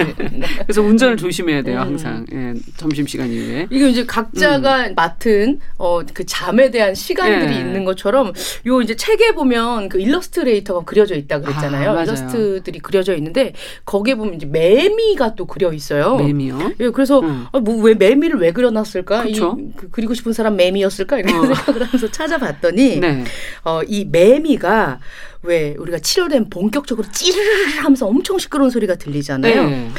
[0.64, 1.88] 그래서 운전을 조심해야 돼요, 음.
[1.88, 2.26] 항상.
[2.34, 3.68] 예, 점심 시간 이후에.
[3.70, 7.60] 이게 이제 각자가 맡은 어 그 잠에 대한 시간들이 네.
[7.60, 8.34] 있는 것처럼
[8.68, 11.92] 요 이제 책에 보면 그 일러스트레이터가 그려져 있다 그랬잖아요.
[11.98, 12.04] 아.
[12.04, 13.54] 일러스트들이 그려져 있는데
[13.86, 16.18] 거기에 보면 이제 매미가 또 그려 있어요.
[16.18, 16.74] 매미요.
[16.80, 17.48] 예, 그래서 음.
[17.64, 19.26] 뭐왜 매미를 왜 그려놨을까?
[19.26, 21.20] 이, 그, 그리고 싶은 사람 매미였을까?
[21.20, 21.42] 이런 어.
[21.54, 23.24] 생각을 하면서 찾아봤더니 네.
[23.64, 25.00] 어, 이 매미가
[25.44, 29.70] 왜 우리가 치료되면 본격적으로 찌르르르 하면서 엄청 시끄러운 소리가 들리잖아요.
[29.70, 29.90] 네.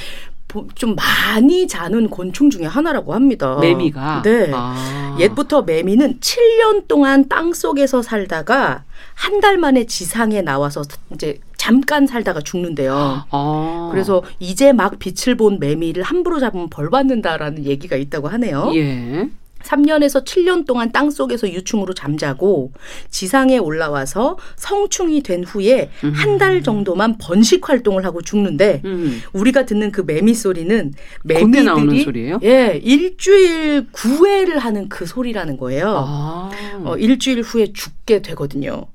[0.48, 3.58] 보- 좀 많이 자는 곤충 중에 하나라고 합니다.
[3.60, 4.22] 매미가.
[4.22, 4.50] 네.
[4.54, 5.16] 아.
[5.20, 12.40] 옛부터 매미는 7년 동안 땅 속에서 살다가 한 달 만에 지상에 나와서 이제 잠깐 살다가
[12.40, 13.24] 죽는데요.
[13.30, 13.88] 아.
[13.92, 18.70] 그래서 이제 막 빛을 본 매미를 함부로 잡으면 벌 받는다라는 얘기가 있다고 하네요.
[18.74, 19.28] 예.
[19.64, 22.72] 3년에서 7년 동안 땅 속에서 유충으로 잠자고
[23.10, 29.20] 지상에 올라와서 성충이 된 후에 한 달 정도만 번식 활동을 하고 죽는데 음.
[29.32, 32.32] 우리가 듣는 그 매미 소리는 매미들이?
[32.42, 35.94] 예 일주일 구회를 하는 그 소리라는 거예요.
[35.96, 36.50] 아.
[36.84, 38.86] 어, 일주일 후에 죽게 되거든요.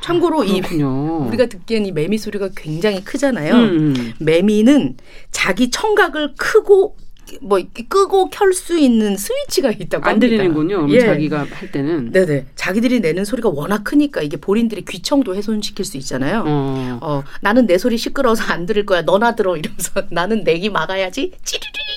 [0.00, 1.26] 참고로 이 그렇군요.
[1.28, 3.54] 우리가 듣기엔 이 매미 소리가 굉장히 크잖아요.
[3.54, 4.12] 음, 음.
[4.18, 4.96] 매미는
[5.30, 6.96] 자기 청각을 크고
[7.40, 10.26] 뭐 끄고 켤 수 있는 스위치가 있다고 안 합니다.
[10.28, 10.86] 들리는군요.
[10.90, 11.00] 예.
[11.00, 12.12] 자기가 할 때는.
[12.12, 12.46] 네네.
[12.54, 16.44] 자기들이 내는 소리가 워낙 크니까 이게 본인들의 귀청도 훼손시킬 수 있잖아요.
[16.46, 16.98] 어.
[17.02, 19.02] 어, 나는 내 소리 시끄러워서 안 들을 거야.
[19.02, 19.56] 너나 들어.
[19.56, 21.32] 이러면서 나는 내기 막아야지.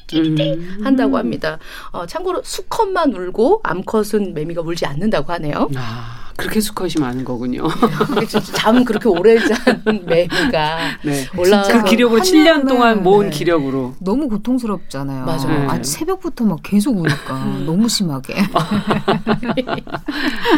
[0.08, 0.80] 찌리리 음.
[0.84, 1.58] 한다고 합니다.
[1.92, 5.70] 어, 참고로 수컷만 울고 암컷은 매미가 울지 않는다고 하네요.
[5.76, 7.68] 아, 그렇게 수컷이 많은 거군요.
[8.54, 9.58] 잠 그렇게 오래 잔
[10.06, 11.26] 매미가 네.
[11.38, 13.38] 올라와서 그 기력으로 한 7년 년은, 동안 모은 네.
[13.38, 13.94] 기력으로.
[14.00, 15.26] 너무 고통스럽잖아요.
[15.26, 15.70] 맞아요.
[15.70, 18.36] 아, 새벽부터 막 계속 우니까 너무 심하게.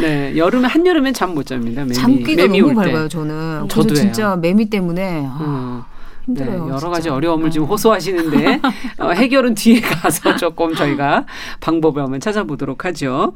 [0.02, 0.36] 네.
[0.38, 1.82] 여름에 한 여름엔 잠 못 잡니다.
[1.82, 1.96] 매미.
[1.96, 2.92] 잠기가 매미 너무 올 때.
[2.92, 3.68] 밝아요, 저는.
[3.70, 3.96] 저도예요.
[3.96, 5.86] 진짜 매미 때문에 아, 어.
[6.26, 6.52] 힘들어요.
[6.52, 6.90] 네, 여러 진짜.
[6.90, 7.70] 가지 어려움을 지금 네.
[7.72, 8.62] 호소하시는데
[9.00, 11.26] 어, 해결은 뒤에 가서 조금 저희가
[11.60, 13.34] 방법을 한번 찾아보도록 하죠.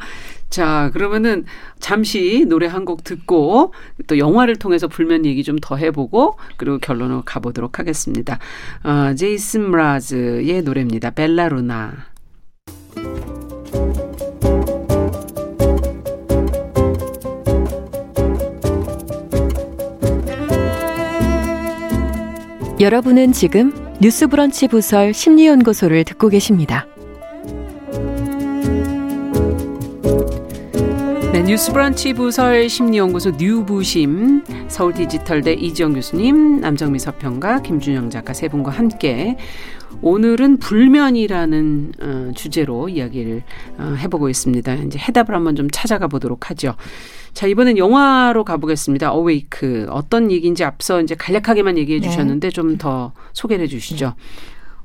[0.49, 1.45] 자, 그러면은
[1.79, 3.73] 잠시 노래 한 곡 듣고
[4.07, 8.39] 또 영화를 통해서 불면 얘기 좀 더 해보고 그리고 결론으로 가보도록 하겠습니다.
[8.83, 11.11] 어, 제이슨 브라즈의 노래입니다.
[11.11, 11.93] 벨라루나.
[22.79, 26.85] 여러분은 지금 뉴스브런치 부설 심리연구소를 듣고 계십니다.
[31.33, 38.69] 네, 뉴스브런치 부설 심리연구소 뉴부심 서울 디지털대 이지영 교수님, 남정미 서평가, 김준영 작가 세 분과
[38.69, 39.37] 함께
[40.03, 43.41] 오늘은 불면이라는 어, 주제로 이야기를
[43.79, 44.75] 어, 해보고 있습니다.
[44.75, 46.75] 이제 해답을 한번 좀 찾아가 보도록 하죠.
[47.37, 49.11] 자 이번엔 영화로 가보겠습니다.
[49.11, 52.09] 어웨이크 어떤 얘기인지 앞서 이제 간략하게만 얘기해 네.
[52.09, 54.15] 주셨는데 좀더 소개를 해 주시죠.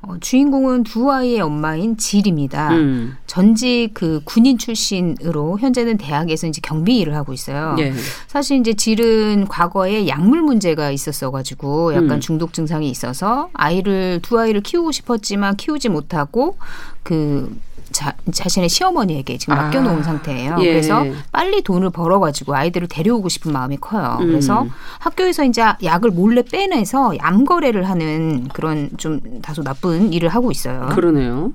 [0.03, 2.73] 어, 주인공은 두 아이의 엄마인 질입니다.
[2.73, 7.75] 음, 전직 그 군인 출신으로 현재는 대학에서 이제 경비 일을 하고 있어요.
[7.79, 7.95] 예,
[8.27, 12.21] 사실 이제 질은 과거에 약물 문제가 있었어가지고 약간 음.
[12.21, 16.59] 중독 증상이 있어서 아이를 두 아이를 키우고 싶었지만 키우지 못하고
[17.03, 17.51] 그
[17.93, 19.63] 자, 자신의 시어머니에게 지금 아.
[19.63, 20.57] 맡겨놓은 상태예요.
[20.61, 20.65] 예.
[20.65, 24.19] 그래서 빨리 돈을 벌어가지고 아이들을 데려오고 싶은 마음이 커요.
[24.21, 24.27] 음.
[24.27, 24.67] 그래서
[24.99, 30.89] 학교에서 이제 약을 몰래 빼내서 암 거래를 하는 그런 좀 다소 나쁜 일을 하고 있어요.
[30.93, 31.53] 그러네요.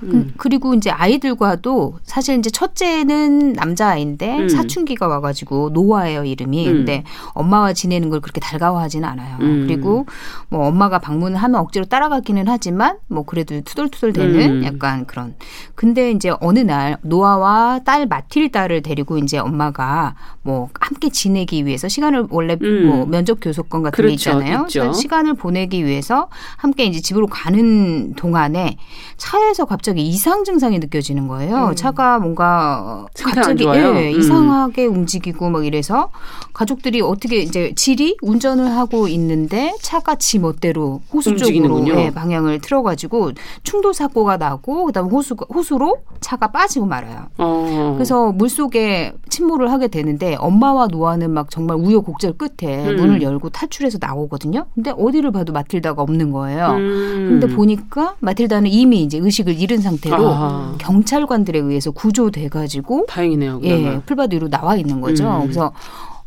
[0.00, 4.48] 그- 그리고 이제 아이들과도 사실 이제 첫째는 남자아이인데 음.
[4.48, 6.68] 사춘기가 와가지고 노아예요 이름이.
[6.68, 6.72] 음.
[6.74, 7.04] 근데
[7.34, 9.38] 엄마와 지내는 걸 그렇게 달가워하지는 않아요.
[9.40, 9.64] 음.
[9.66, 10.06] 그리고
[10.48, 14.64] 뭐 엄마가 방문을 하면 억지로 따라가기는 하지만 뭐 그래도 투덜투덜대는 음.
[14.64, 15.34] 약간 그런.
[15.74, 22.26] 근데 이제 어느 날 노아와 딸 마틸다를 데리고 이제 엄마가 뭐 함께 지내기 위해서 시간을
[22.30, 22.86] 원래 음.
[22.86, 24.14] 뭐 면접 교섭권 같은 게 그렇죠.
[24.30, 24.62] 있잖아요.
[24.66, 24.80] 있죠.
[24.80, 28.76] 그래서 시간을 보내기 위해서 함께 이제 집으로 가는 동안에
[29.16, 31.68] 차에서 갑자기 이상 증상이 느껴지는 거예요.
[31.68, 31.74] 음.
[31.74, 33.64] 차가 뭔가 안 갑자기?
[33.64, 34.18] 예, 음.
[34.18, 36.10] 이상하게 움직이고 막 이래서
[36.52, 41.86] 가족들이 어떻게 이제 질이 운전을 하고 있는데 차가 지 멋대로 호수 쪽으로.
[41.88, 47.26] 예, 방향을 틀어가지고 충돌 사고가 나고 그다음 에 호수 호수로 차가 빠지고 말아요.
[47.38, 47.92] 어.
[47.96, 52.96] 그래서 물 속에 침몰을 하게 되는데 엄마와 노아는 막 정말 우여곡절 끝에 음.
[52.96, 54.66] 문을 열고 탈출해서 나오거든요.
[54.74, 56.70] 근데 어디를 봐도 마틸다가 없는 거예요.
[56.70, 57.38] 음.
[57.40, 60.74] 근데 보니까 마틸다는 이미 이제 의식을 잃은 상태로 아.
[60.78, 63.60] 경찰관들에 의해서 구조돼 가지고 다행이네요.
[63.62, 64.00] 예, 그나마.
[64.00, 65.28] 풀밭 위로 나와 있는 거죠.
[65.28, 65.42] 음.
[65.42, 65.72] 그래서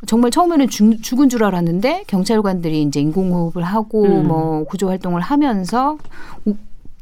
[0.07, 4.27] 정말 처음에는 죽, 죽은 줄 알았는데 경찰관들이 이제 인공호흡을 하고 음.
[4.27, 5.97] 뭐 구조 활동을 하면서
[6.45, 6.55] 우-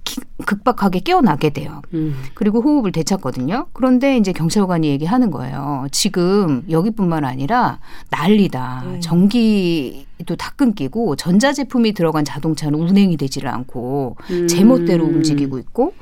[0.03, 1.81] 기- 극박하게 깨어나게 돼요.
[1.93, 2.15] 음.
[2.33, 3.67] 그리고 호흡을 되찾거든요.
[3.73, 5.85] 그런데 이제 경찰관이 얘기하는 거예요.
[5.91, 7.79] 지금 여기뿐만 아니라
[8.09, 8.83] 난리다.
[8.85, 9.01] 음.
[9.01, 14.47] 전기도 다 끊기고 전자제품이 들어간 자동차는 운행이 되지를 않고 음.
[14.47, 15.93] 제멋대로 움직이고 있고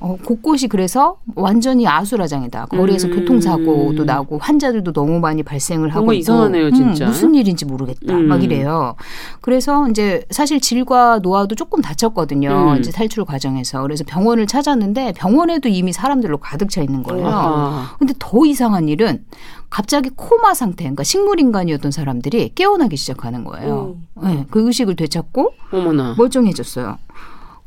[0.00, 2.66] 어, 곳곳이 그래서 완전히 아수라장이다.
[2.66, 3.16] 거리에서 음.
[3.16, 6.12] 교통사고도 나고 환자들도 너무 많이 발생을 하고.
[6.12, 7.06] 이상하네요, 음, 진짜.
[7.06, 8.14] 무슨 일인지 모르겠다.
[8.14, 8.26] 음.
[8.26, 8.94] 막 이래요.
[9.42, 12.72] 그래서 이제 사실 질과 노아도 조금 다쳤거든요.
[12.74, 12.78] 음.
[12.78, 13.82] 이제 탈출 과정에서.
[13.82, 17.26] 그래서 병원을 찾았는데 병원에도 이미 사람들로 가득 차 있는 거예요.
[17.26, 17.96] 아하.
[17.98, 19.24] 근데 더 이상한 일은
[19.68, 23.96] 갑자기 코마 상태, 그러니까 식물인간이었던 사람들이 깨어나기 시작하는 거예요.
[24.22, 26.14] 네, 그 의식을 되찾고 어머나.
[26.18, 26.96] 멀쩡해졌어요.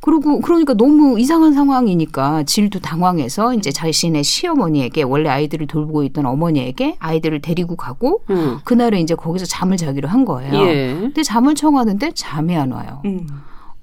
[0.03, 6.97] 그리고 그러니까 너무 이상한 상황이니까 질도 당황해서 이제 자신의 시어머니에게 원래 아이들을 돌보고 있던 어머니에게
[6.99, 8.57] 아이들을 데리고 가고 음.
[8.65, 10.53] 그날은 이제 거기서 잠을 자기로 한 거예요.
[10.55, 10.93] 예.
[10.99, 13.01] 근데 잠을 청하는데 잠이 안 와요.
[13.05, 13.25] 음.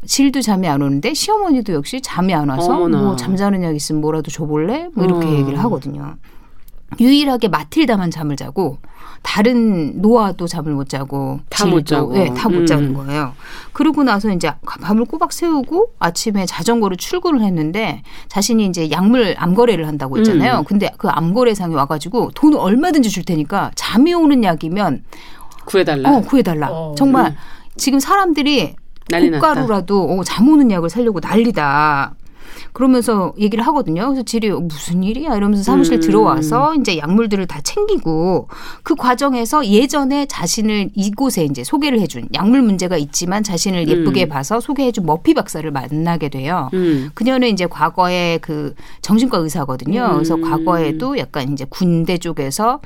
[0.05, 3.01] 질도 잠이 안 오는데 시어머니도 역시 잠이 안 와서 어머나.
[3.01, 4.91] 뭐 잠자는 약 있으면 뭐라도 줘볼래?
[4.95, 5.37] 뭐 이렇게 음.
[5.39, 6.17] 얘기를 하거든요.
[6.99, 8.79] 유일하게 마틸다만 잠을 자고
[9.23, 12.13] 다른 노아도 잠을 못 자고 다못 질도, 자고.
[12.15, 12.67] 네, 다못 음.
[12.67, 13.35] 자는 거예요.
[13.73, 14.51] 그러고 나서 이제
[14.81, 20.61] 밤을 꼬박 세우고 아침에 자전거로 출근을 했는데 자신이 이제 약물 암거래를 한다고 했잖아요.
[20.61, 20.65] 음.
[20.65, 25.05] 근데 그 암거래상에 와가지고 돈을 얼마든지 줄 테니까 잠이 오는 약이면
[25.67, 26.11] 구해달라.
[26.11, 26.69] 어 구해달라.
[26.71, 26.95] 어.
[26.97, 27.37] 정말
[27.77, 28.75] 지금 사람들이.
[29.11, 32.15] 고가루라도 어, 잠 오는 약을 살려고 난리다.
[32.73, 34.07] 그러면서 얘기를 하거든요.
[34.07, 36.01] 그래서 질이 어, 무슨 일이야 이러면서 사무실 음.
[36.01, 38.49] 들어와서 이제 약물들을 다 챙기고
[38.83, 44.29] 그 과정에서 예전에 자신을 이곳에 이제 소개를 해준 약물 문제가 있지만 자신을 예쁘게 음.
[44.29, 46.69] 봐서 소개해준 머피 박사를 만나게 돼요.
[46.75, 47.11] 음.
[47.15, 50.05] 그녀는 이제 과거에 그 정신과 의사거든요.
[50.05, 50.13] 음.
[50.15, 52.81] 그래서 과거에도 약간 이제 군대 쪽에서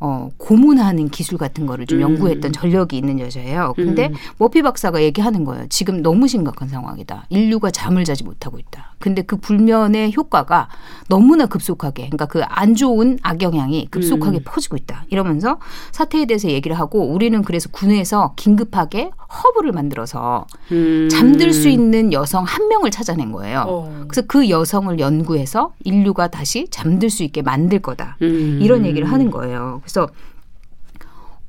[0.00, 2.02] 어, 고문하는 기술 같은 거를 좀 음.
[2.02, 3.74] 연구했던 전력이 있는 여자예요.
[3.76, 4.14] 근데 음.
[4.38, 5.66] 머피 박사가 얘기하는 거예요.
[5.68, 7.26] 지금 너무 심각한 상황이다.
[7.28, 8.94] 인류가 잠을 자지 못하고 있다.
[8.98, 10.68] 근데 그 불면의 효과가
[11.08, 14.42] 너무나 급속하게, 그러니까 그 안 좋은 악영향이 급속하게 음.
[14.44, 15.04] 퍼지고 있다.
[15.10, 15.58] 이러면서
[15.92, 21.08] 사태에 대해서 얘기를 하고 우리는 그래서 군에서 긴급하게 허브를 만들어서 음.
[21.10, 23.64] 잠들 수 있는 여성 한 명을 찾아낸 거예요.
[23.68, 24.04] 어.
[24.08, 28.16] 그래서 그 여성을 연구해서 인류가 다시 잠들 수 있게 만들 거다.
[28.22, 28.58] 음.
[28.62, 29.82] 이런 얘기를 하는 거예요.
[29.88, 30.08] 그래서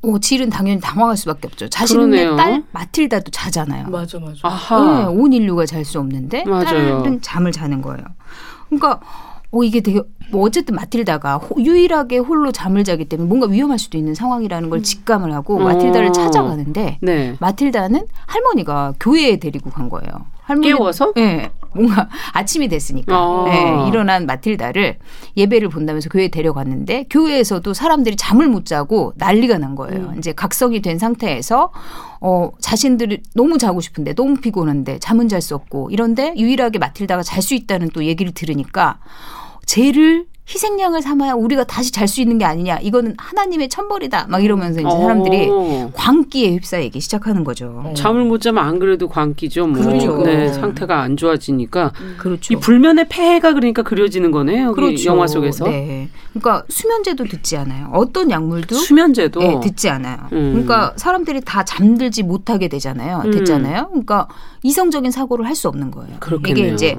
[0.01, 1.67] 어, 질은 당연히 당황할 수밖에 없죠.
[1.67, 2.37] 자신의.
[2.37, 3.89] 딸 마틸다도 자잖아요.
[3.89, 4.39] 맞아 맞아.
[4.43, 4.99] 아하.
[4.99, 6.63] 네, 온 인류가 잘 수 없는데 맞아요.
[7.03, 8.05] 딸은 잠을 자는 거예요.
[8.69, 9.01] 그러니까
[9.51, 13.97] 어 이게 되게 뭐 어쨌든 마틸다가 호- 유일하게 홀로 잠을 자기 때문에 뭔가 위험할 수도
[13.97, 15.59] 있는 상황이라는 걸 직감을 하고 어.
[15.63, 17.35] 마틸다를 찾아가는데 네.
[17.39, 20.09] 마틸다는 할머니가 교회에 데리고 간 거예요.
[20.41, 21.13] 할머니 깨워서?
[21.15, 23.43] 네, 뭔가 아침이 됐으니까 아.
[23.47, 24.97] 네, 일어난 마틸다를
[25.37, 30.11] 예배를 본다면서 교회에 데려갔는데 교회에서도 사람들이 잠을 못 자고 난리가 난 거예요.
[30.17, 31.71] 이제 각성이 된 상태에서
[32.21, 37.43] 어 자신들이 너무 자고 싶은데 너무 피곤한데 잠은 잘 수 없고 이런데 유일하게 마틸다가 잘
[37.43, 38.97] 수 있다는 또 얘기를 들으니까
[39.69, 42.79] 쟤를 희생양을 삼아야 우리가 다시 잘 수 있는 게 아니냐.
[42.81, 44.25] 이거는 하나님의 천벌이다.
[44.29, 45.91] 막 이러면서 이제 사람들이 어.
[45.93, 47.93] 광기에 휩싸이기 시작하는 거죠.
[47.95, 49.67] 잠을 못 자면 안 그래도 광기죠.
[49.67, 49.79] 뭐.
[49.79, 50.23] 그렇죠.
[50.23, 52.51] 네, 상태가 안 좋아지니까 그렇죠.
[52.51, 54.73] 이 불면의 폐해가 그러니까 그려지는 거네요.
[54.75, 56.09] 여기 영화 속에서 네.
[56.33, 57.91] 그러니까 수면제도 듣지 않아요.
[57.93, 60.17] 어떤 약물도 수면제도 네, 듣지 않아요.
[60.33, 60.53] 음.
[60.53, 63.21] 그러니까 사람들이 다 잠들지 못하게 되잖아요.
[63.25, 63.31] 음.
[63.31, 63.89] 됐잖아요.
[63.89, 64.27] 그러니까
[64.63, 66.15] 이성적인 사고를 할 수 없는 거예요.
[66.21, 66.65] 그렇겠네요.
[66.65, 66.97] 이게 이제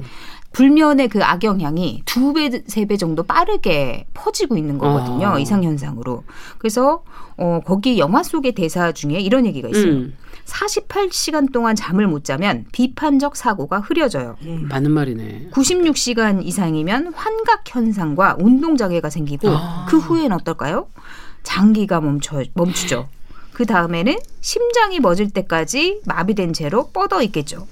[0.53, 5.27] 불면의 그 악영향이 두 배, 세 배 정도 빠르게 퍼지고 있는 거거든요.
[5.27, 5.39] 아.
[5.39, 6.23] 이상현상으로.
[6.57, 7.03] 그래서,
[7.37, 9.91] 어, 거기 영화 속의 대사 중에 이런 얘기가 있어요.
[9.91, 10.13] 음,
[10.45, 14.35] 48시간 동안 잠을 못 자면 비판적 사고가 흐려져요.
[14.69, 15.49] 맞는 말이네.
[15.53, 19.85] 96시간 이상이면 환각 현상과 운동 장애가 생기고 아.
[19.87, 20.87] 그 후엔 어떨까요?
[21.43, 23.07] 장기가 멈춰 멈추죠.
[23.53, 27.67] 그 다음에는 심장이 멎을 때까지 마비된 채로 뻗어 있겠죠.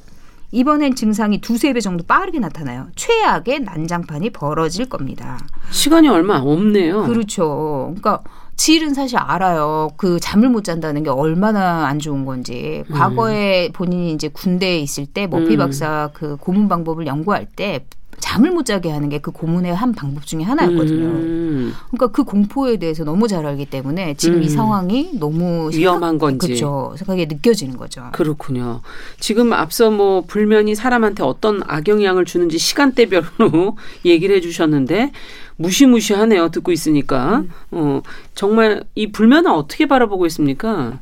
[0.52, 2.88] 이번엔 증상이 두세 배 정도 빠르게 나타나요.
[2.96, 5.40] 최악의 난장판이 벌어질 겁니다.
[5.70, 7.04] 시간이 얼마 없네요.
[7.04, 7.94] 그렇죠.
[7.96, 8.24] 그러니까
[8.56, 9.90] 지일은 사실 알아요.
[9.96, 12.84] 그 잠을 못 잔다는 게 얼마나 안 좋은 건지.
[12.92, 15.60] 과거에 본인이 이제 군대에 있을 때 머피 음.
[15.60, 17.86] 박사 그 고문 방법을 연구할 때
[18.20, 21.06] 잠을 못 자게 하는 게 그 고문의 한 방법 중에 하나였거든요.
[21.06, 21.74] 음.
[21.92, 24.50] 그러니까 그 공포에 대해서 너무 잘 알기 때문에 지금 이 음.
[24.50, 26.48] 상황이 너무 위험한 건지.
[26.48, 26.94] 그렇죠.
[26.98, 28.10] 생각이 느껴지는 거죠.
[28.14, 28.82] 그렇군요.
[29.20, 35.12] 지금 앞서 뭐 불면이 사람한테 어떤 악영향을 주는지 시간대별로 얘기를 해주셨는데
[35.58, 36.50] 무시무시하네요.
[36.50, 38.02] 듣고 있으니까 어
[38.34, 41.00] 정말 이 불면은 어떻게 바라보고 있습니까,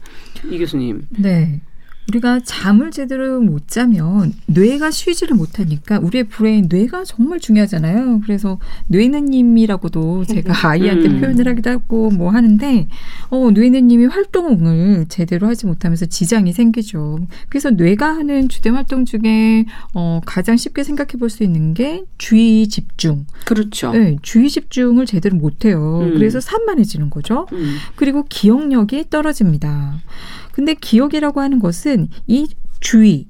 [0.50, 1.08] 이 교수님?
[1.10, 1.62] 네.
[2.10, 8.22] 우리가 잠을 제대로 못 자면 뇌가 쉬지를 못하니까 우리의 브레인 뇌가 정말 중요하잖아요.
[8.24, 11.20] 그래서 뇌는님이라고도 제가 아이한테 음.
[11.20, 12.88] 표현을 하기도 하고 뭐 하는데
[13.30, 17.20] 어 뇌는님이 활동을 제대로 하지 못하면서 지장이 생기죠.
[17.50, 22.68] 그래서 뇌가 하는 주된 활동 중에 어 가장 쉽게 생각해 볼 수 있는 게 주의
[22.70, 23.26] 집중.
[23.46, 23.92] 그렇죠.
[23.92, 26.00] 네, 주의 집중을 제대로 못 해요.
[26.04, 26.14] 음.
[26.14, 27.48] 그래서 산만해지는 거죠.
[27.52, 27.76] 음.
[27.98, 30.00] 그리고 기억력이 떨어집니다.
[30.58, 32.48] 근데 기억이라고 하는 것은 이
[32.80, 33.28] 주의,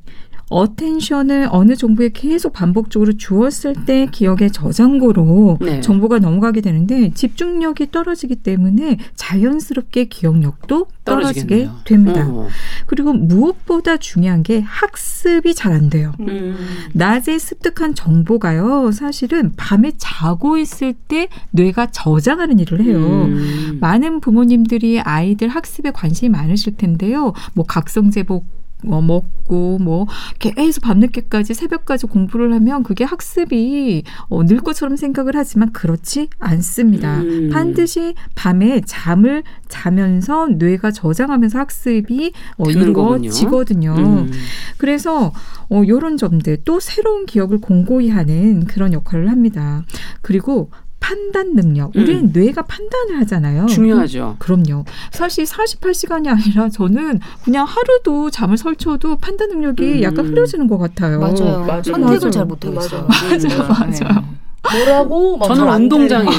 [0.49, 5.81] attention을 어느 정보에 계속 반복적으로 주었을 때 기억의 저장고로 네.
[5.81, 11.69] 정보가 넘어가게 되는데 집중력이 떨어지기 때문에 자연스럽게 기억력도 떨어지게.
[11.85, 12.27] 됩니다.
[12.27, 12.47] 어.
[12.85, 16.13] 그리고 무엇보다 중요한 게 학습이 잘 안 돼요.
[16.21, 16.55] 음.
[16.93, 22.97] 낮에 습득한 정보가요, 사실은 밤에 자고 있을 때 뇌가 저장하는 일을 해요.
[22.99, 23.77] 음.
[23.81, 27.33] 많은 부모님들이 아이들 학습에 관심이 많으실 텐데요.
[27.53, 28.45] 뭐 각성제복
[28.83, 30.05] 뭐 먹고 뭐
[30.39, 37.21] 계속 밤늦게까지 새벽까지 공부를 하면 그게 학습이 어, 늘 것처럼 생각을 하지만 그렇지 않습니다.
[37.21, 37.49] 음.
[37.51, 42.69] 반드시 밤에 잠을 자면서 뇌가 저장하면서 학습이 어.
[42.69, 43.95] 이루어지거든요.
[43.97, 44.31] 음.
[44.77, 45.33] 그래서
[45.69, 49.83] 어, 이런 점들 또 새로운 기억을 공고히 하는 그런 역할을 합니다.
[50.21, 51.95] 그리고 판단 능력.
[51.95, 52.31] 우리는 음.
[52.33, 53.67] 뇌가 판단을 하잖아요.
[53.67, 54.35] 중요하죠.
[54.39, 60.03] 그, 럼요 사실 48시간이 아니라 저는 그냥 하루도 잠을 설쳐도 판단 능력이 음.
[60.03, 61.19] 약간 흐려지는 것 같아요.
[61.19, 61.65] 맞아요.
[61.65, 61.83] 맞아요.
[61.83, 62.31] 선택을 맞아요.
[62.31, 63.07] 잘 못하겠어요.
[63.07, 63.67] 맞아요.
[63.69, 64.37] 맞아요.
[64.73, 65.37] 뭐라고?
[65.37, 66.29] 막 저는 운동장이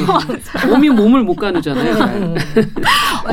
[0.68, 2.34] 몸이 몸을 못 가누잖아요.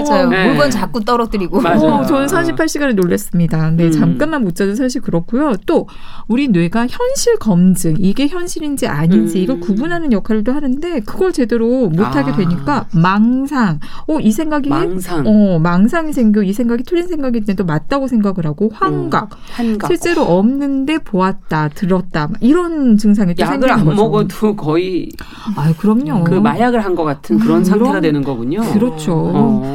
[0.04, 0.26] 잘.
[0.26, 0.30] 맞아요.
[0.30, 0.48] 네.
[0.48, 1.62] 물건 자꾸 떨어뜨리고.
[1.62, 1.80] 맞아요.
[1.80, 3.72] 어, 저는 48시간을 놀랐습니다.
[3.72, 3.92] 네, 음.
[3.92, 5.54] 잠깐만 못 자도 사실 그렇고요.
[5.66, 5.88] 또
[6.28, 9.44] 우리 뇌가 현실 검증, 이게 현실인지 아닌지 음.
[9.44, 12.36] 이걸 구분하는 역할을 또 하는데 그걸 제대로 못하게 아.
[12.36, 18.46] 되니까 망상, 어, 이 생각이 망상, 어, 망상이 생겨 이 생각이 틀린 생각인데도 맞다고 생각을
[18.46, 19.88] 하고 환각, 환각.
[19.88, 23.96] 실제로 없는데 보았다, 들었다 이런 증상이 또 약을 생기는 안 거죠.
[24.02, 25.10] 먹어도 거의
[25.56, 26.24] 아, 그럼요.
[26.24, 28.62] 그 마약을 한 것 같은 그런 음, 상태가 되는 거군요.
[28.72, 29.12] 그렇죠.
[29.14, 29.75] 어.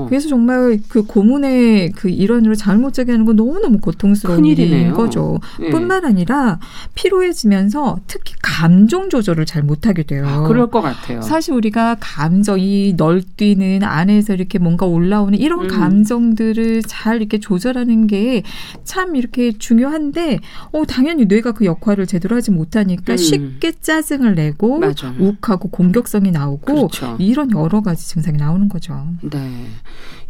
[0.11, 4.43] 그래서 정말 그 고문의 그 일환으로 잘못 자게 하는 건 너무너무 고통스러운.
[4.45, 5.39] 일인 거죠.
[5.61, 5.69] 예.
[5.69, 6.59] 뿐만 아니라
[6.95, 10.27] 피로해지면서 특히 감정 조절을 잘 못하게 돼요.
[10.27, 11.21] 아, 그럴 것 같아요.
[11.21, 15.67] 사실 우리가 감정이 널뛰는 안에서 이렇게 뭔가 올라오는 이런 음.
[15.67, 18.43] 감정들을 잘 이렇게 조절하는 게
[18.83, 20.39] 참 이렇게 중요한데,
[20.73, 23.17] 어, 당연히 뇌가 그 역할을 제대로 하지 못하니까 음.
[23.17, 25.13] 쉽게 짜증을 내고, 맞아.
[25.19, 27.15] 욱하고 공격성이 나오고, 그렇죠.
[27.19, 29.07] 이런 여러 가지 증상이 나오는 거죠.
[29.21, 29.65] 네.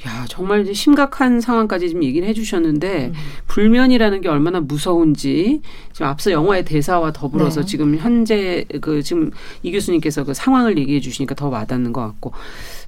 [0.07, 3.13] 야, 정말 이제 심각한 상황까지 지금 얘기를 해주셨는데, 음.
[3.47, 5.62] 불면이라는 게 얼마나 무서운지,
[5.93, 7.67] 지금 앞서 영화의 대사와 더불어서 네.
[7.67, 9.31] 지금 현재 그 지금
[9.63, 12.34] 이 교수님께서 그 상황을 얘기해 주시니까 더 와닿는 것 같고.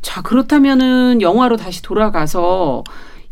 [0.01, 2.83] 자, 그렇다면은 영화로 다시 돌아가서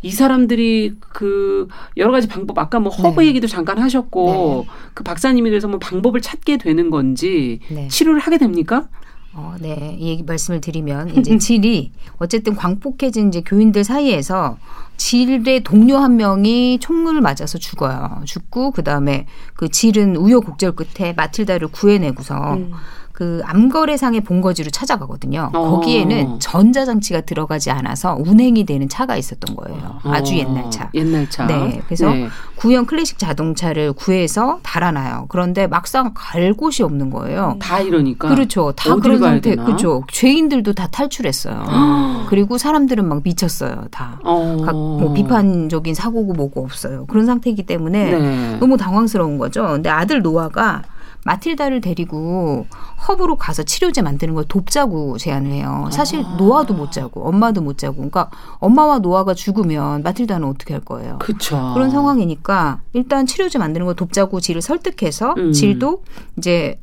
[0.02, 3.28] 이 사람들이 그 여러 가지 방법 아까 뭐 허브 네.
[3.28, 7.86] 얘기도 잠깐 하셨고 그 박사님이 그래서 뭐 방법을 찾게 되는 건지 네.
[7.88, 8.88] 치료를 하게 됩니까?
[9.34, 9.96] 어, 네.
[9.98, 14.58] 이 얘기 말씀을 드리면 이제 질이 어쨌든 광폭해진 이제 교인들 사이에서
[14.98, 18.22] 질의 동료 한 명이 총을 맞아서 죽어요.
[18.24, 22.72] 죽고 그다음에 그 질은 우여곡절 끝에 마틸다를 구해내고서 음.
[23.12, 25.50] 그 암거래상의 본거지로 찾아가거든요.
[25.52, 25.70] 어.
[25.70, 29.98] 거기에는 전자장치가 들어가지 않아서 운행이 되는 차가 있었던 거예요.
[30.04, 30.90] 아주 어, 옛날 차.
[30.94, 31.46] 옛날 차.
[31.46, 32.28] 네, 그래서 네.
[32.56, 35.26] 구형 클래식 자동차를 구해서 달아나요.
[35.28, 37.56] 그런데 막상 갈 곳이 없는 거예요.
[37.60, 38.28] 다 이러니까.
[38.28, 38.72] 그렇죠.
[38.72, 39.54] 다 그런 상태.
[39.56, 40.04] 그렇죠.
[40.10, 42.26] 죄인들도 다 탈출했어요.
[42.28, 43.86] 그리고 사람들은 막 미쳤어요.
[43.90, 44.18] 다.
[44.24, 44.56] 어.
[44.64, 47.04] 각뭐 비판적인 사고고 뭐고 없어요.
[47.06, 48.56] 그런 상태이기 때문에 네.
[48.58, 49.62] 너무 당황스러운 거죠.
[49.66, 50.82] 근데 아들 노아가
[51.24, 52.66] 마틸다를 데리고
[53.06, 55.88] 허브로 가서 치료제 만드는 걸 돕자고 제안을 해요.
[55.92, 56.34] 사실 아.
[56.36, 57.96] 노아도 못 자고 엄마도 못 자고.
[57.96, 61.18] 그러니까 엄마와 노아가 죽으면 마틸다는 어떻게 할 거예요?
[61.20, 61.72] 그쵸.
[61.74, 65.52] 그런 상황이니까 일단 치료제 만드는 걸 돕자고 질을 설득해서 음.
[65.52, 66.02] 질도
[66.38, 66.80] 이제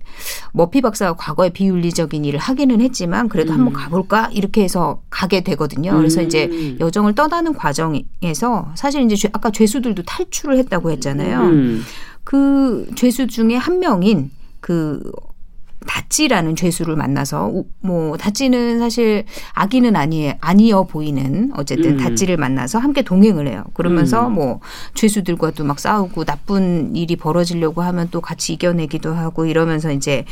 [0.54, 5.94] 머피 박사가 과거에 비윤리적인 일을 하기는 했지만 그래도 한번 가볼까 이렇게 해서 가게 되거든요.
[5.96, 6.26] 그래서 음.
[6.26, 11.42] 이제 여정을 떠나는 과정에서 사실 이제 죄- 아까 죄수들도 탈출을 했다고 했잖아요.
[11.42, 11.84] 음.
[12.24, 14.30] 그 죄수 중에 한 명인
[14.62, 15.12] 그
[15.88, 19.24] 다찌라는 죄수를 만나서 우- 뭐 다찌는 사실
[19.54, 21.98] 아기는 아니 아니어 보이는 어쨌든 음.
[21.98, 23.64] 다찌를 만나서 함께 동행을 해요.
[23.74, 24.34] 그러면서 음.
[24.34, 24.60] 뭐
[24.96, 30.26] 죄수들과도 막 싸우고 나쁜 일이 벌어지려고 하면 또 같이 이겨내기도 하고 이러면서 이제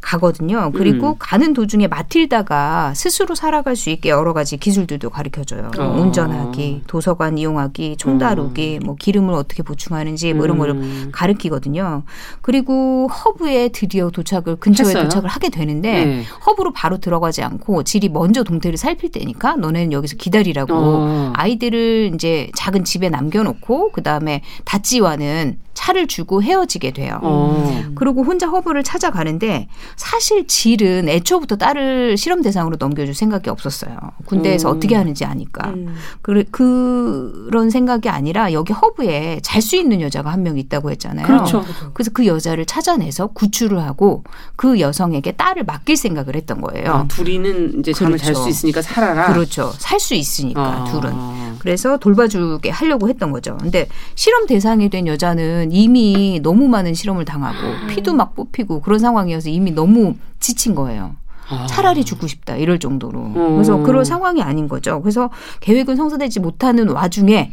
[0.00, 0.70] 가거든요.
[0.74, 1.14] 그리고 음.
[1.18, 5.70] 가는 도중에 마틸다가 스스로 살아갈 수 있게 여러 가지 기술들도 가르쳐 줘요.
[5.78, 5.84] 어.
[6.00, 11.08] 운전하기, 도서관 이용하기, 총 다루기, 뭐 기름을 어떻게 보충하는지 뭐 이런 거를 음.
[11.12, 12.02] 가르치거든요.
[12.40, 15.04] 그리고 허브에 드디어 도착을 근처에 했어요?
[15.04, 16.22] 도착을 하게 되는데 네.
[16.46, 21.32] 허브로 바로 들어가지 않고 질이 먼저 동태를 살필 때니까 너네는 여기서 기다리라고 어.
[21.34, 27.18] 아이들을 이제 작은 집에 남겨놓고 그 다음에 다찌와는 차를 주고 헤어지게 돼요.
[27.22, 27.82] 어.
[27.94, 33.96] 그리고 혼자 허브를 찾아가는데 사실 질은 애초부터 딸을 실험 대상으로 넘겨줄 생각이 없었어요.
[34.26, 34.76] 군대에서 음.
[34.76, 35.70] 어떻게 하는지 아니까.
[35.70, 35.94] 음.
[36.20, 41.24] 그, 그런 생각이 아니라 여기 허브에 잘 수 있는 여자가 한 명 있다고 했잖아요.
[41.24, 41.64] 그렇죠.
[41.94, 44.24] 그래서 그 여자를 찾아내서 구출을 하고
[44.56, 46.90] 그 여성에게 딸을 맡길 생각을 했던 거예요.
[46.92, 48.42] 아, 둘이는 이제 잠을 잘 그렇죠.
[48.42, 49.32] 수 있으니까 살아라.
[49.32, 49.72] 그렇죠.
[49.78, 50.84] 살 수 있으니까 아.
[50.90, 51.12] 둘은.
[51.60, 53.56] 그래서 돌봐주게 하려고 했던 거죠.
[53.60, 59.50] 근데 실험 대상이 된 여자는 이미 너무 많은 실험을 당하고 피도 막 뽑히고 그런 상황이어서
[59.50, 61.14] 이미 너무 지친 거예요.
[61.48, 61.66] 아.
[61.66, 63.20] 차라리 죽고 싶다 이럴 정도로.
[63.20, 63.52] 음.
[63.54, 65.00] 그래서 그럴 상황이 아닌 거죠.
[65.02, 67.52] 그래서 계획은 성사되지 못하는 와중에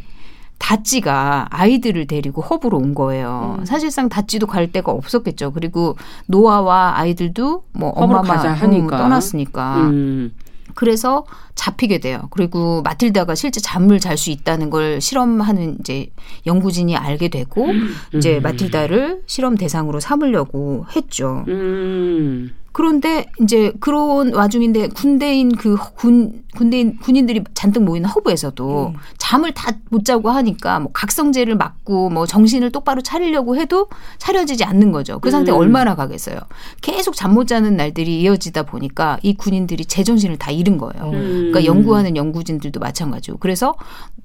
[0.58, 3.56] 다찌가 아이들을 데리고 허브로 온 거예요.
[3.60, 3.64] 음.
[3.64, 5.52] 사실상 다찌도 갈 데가 없었겠죠.
[5.52, 5.96] 그리고
[6.26, 8.96] 노아와 아이들도 뭐 엄마만 가자 음, 하니까.
[8.98, 9.76] 떠났으니까.
[9.78, 10.32] 음.
[10.74, 12.22] 그래서 잡히게 돼요.
[12.30, 16.10] 그리고 마틸다가 실제 잠을 잘 수 있다는 걸 실험하는 이제
[16.46, 17.68] 연구진이 알게 되고
[18.14, 18.42] 이제 음.
[18.42, 21.44] 마틸다를 실험 대상으로 삼으려고 했죠.
[21.48, 22.52] 음.
[22.72, 30.04] 그런데 이제 그런 와중인데 군대인 그 군 군대인 군인들이 잔뜩 모이는 허브에서도 잠을 다 못
[30.04, 35.18] 자고 하니까 뭐 각성제를 맞고 뭐 정신을 똑바로 차리려고 해도 차려지지 않는 거죠.
[35.18, 35.56] 그 상태 음.
[35.56, 36.36] 얼마나 가겠어요.
[36.80, 41.10] 계속 잠 못 자는 날들이 이어지다 보니까 이 군인들이 제정신을 다 잃은 거예요.
[41.12, 41.50] 음.
[41.52, 43.38] 그러니까 연구하는 연구진들도 마찬가지고.
[43.38, 43.74] 그래서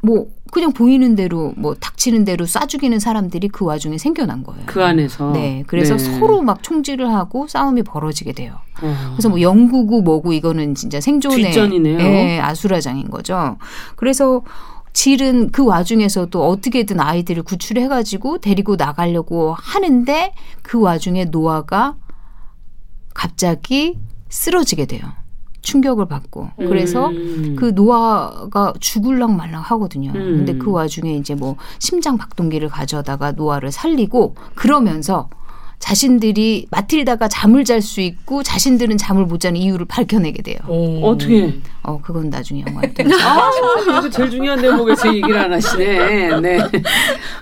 [0.01, 4.63] 뭐 그냥 보이는 대로 뭐 닥치는 대로 쏴 죽이는 사람들이 그 와중에 생겨난 거예요.
[4.67, 5.31] 그 안에서.
[5.31, 5.63] 네.
[5.67, 6.19] 그래서 네.
[6.19, 8.44] 서로 막 총질을 하고 싸움이 벌어지게 돼요.
[8.49, 9.11] 어.
[9.13, 11.37] 그래서 뭐 영구고 뭐고 이거는 진짜 생존의.
[11.99, 13.57] 예, 아수라장인 거죠.
[13.95, 14.43] 그래서
[14.93, 21.95] 질은 그 와중에서도 어떻게든 아이들을 구출해가지고 데리고 나가려고 하는데 그 와중에 노아가
[23.13, 25.03] 갑자기 쓰러지게 돼요.
[25.61, 26.51] 충격을 받고.
[26.57, 27.55] 그래서 음.
[27.57, 30.11] 그 노아가 죽을랑 말랑 하거든요.
[30.11, 30.45] 음.
[30.45, 35.29] 근데 그 와중에 이제 뭐 심장 박동기를 가져다가 노아를 살리고 그러면서
[35.79, 40.57] 자신들이 마틸다가 잠을 잘 수 있고 자신들은 잠을 못 자는 이유를 밝혀내게 돼요.
[41.03, 41.53] 어떻게?
[41.83, 42.91] 어, 그건 나중에 영화에.
[43.23, 43.51] 아,
[43.99, 46.39] 이거 제일 중요한 대목에서 얘기를 안 하시네.
[46.41, 46.57] 네.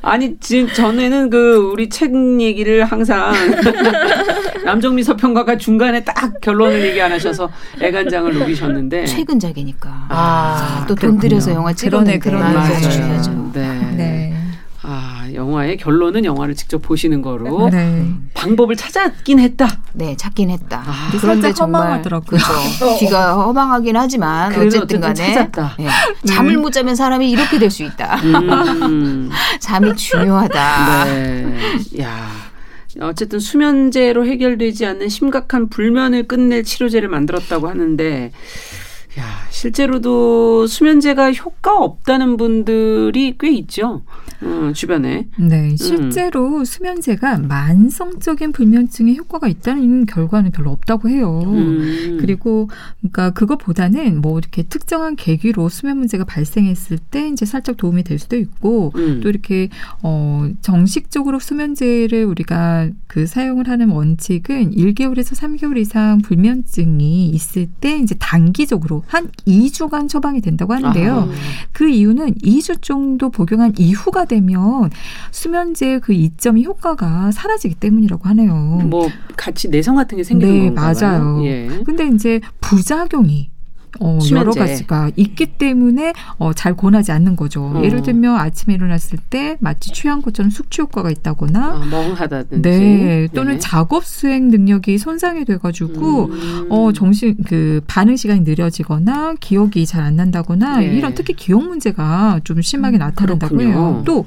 [0.01, 3.31] 아니, 지금 전에는 그 우리 책 얘기를 항상
[4.65, 9.05] 남정미 서평가가 중간에 딱 결론을 얘기 안 하셔서 애간장을 녹이셨는데.
[9.05, 10.07] 최근작이니까.
[10.09, 11.51] 아, 또돈 들여서.
[11.51, 12.43] 영화 그러네, 찍었는데 그러네.
[12.43, 12.57] 맞아요.
[12.57, 12.81] 맞아요.
[12.81, 13.51] 주셔야죠.
[13.53, 13.91] 네.
[13.95, 14.32] 네.
[15.33, 18.07] 아, 영화의 결론은 영화를 직접 보시는 거로 네.
[18.33, 19.67] 방법을 찾았긴 했다.
[19.93, 20.83] 네, 찾긴 했다.
[20.85, 22.39] 아, 근데 그런데 정말 허망하더라고요.
[22.39, 22.97] 그렇죠.
[22.99, 25.75] 뒤가 허망하긴 하지만 어쨌든 어쨌든 간에 찾았다.
[25.79, 25.87] 네.
[26.27, 28.17] 잠을 못 자면 사람이 이렇게 될 수 있다.
[28.17, 29.29] 음.
[29.59, 31.05] 잠이 중요하다.
[31.05, 31.57] 네.
[32.01, 32.29] 야.
[33.01, 38.31] 어쨌든 수면제로 해결되지 않는 심각한 불면을 끝낼 치료제를 만들었다고 하는데
[39.19, 44.01] 야, 실제로도 수면제가 효과 없다는 분들이 꽤 있죠.
[44.41, 45.27] 어, 주변에.
[45.37, 51.41] 네, 실제로 수면제가 만성적인 불면증에 효과가 있다는 결과는 별로 없다고 해요.
[51.45, 52.17] 음.
[52.19, 58.19] 그리고 그러니까 그것보다는 뭐 이렇게 특정한 계기로 수면 문제가 발생했을 때 이제 살짝 도움이 될
[58.19, 59.21] 수도 있고 음.
[59.21, 59.69] 또 이렇게
[60.01, 68.15] 어 정식적으로 수면제를 우리가 그 사용을 하는 원칙은 1개월에서 3개월 이상 불면증이 있을 때 이제
[68.19, 71.13] 단기적으로 한 2주간 처방이 된다고 하는데요.
[71.13, 71.29] 아하.
[71.71, 74.89] 그 이유는 2주 정도 복용한 이후가 되면
[75.31, 78.53] 수면제의 그 이점이 효과가 사라지기 때문이라고 하네요.
[78.89, 80.93] 뭐 같이 내성 같은 게 생기는 네, 건가요?
[80.99, 81.45] 맞아요.
[81.45, 81.69] 예.
[81.85, 83.52] 근데 이제 부작용이
[83.99, 84.59] 어, 여러 수면제.
[84.59, 87.63] 가지가 있기 때문에 어, 잘 권하지 않는 거죠.
[87.75, 87.81] 어.
[87.83, 92.61] 예를 들면 아침에 일어났을 때 마치 취한 것처럼 숙취 효과가 있다거나 아, 멍하다든지.
[92.69, 93.59] 네, 또는 네.
[93.59, 96.67] 작업 수행 능력이 손상이 돼가지고 음.
[96.69, 100.87] 어 정신 그 반응 시간이 느려지거나 기억이 잘 안 난다거나 네.
[100.97, 103.71] 이런 특히 기억 문제가 좀 심하게 음, 나타난다고 그렇군요.
[103.77, 104.03] 해요.
[104.05, 104.25] 또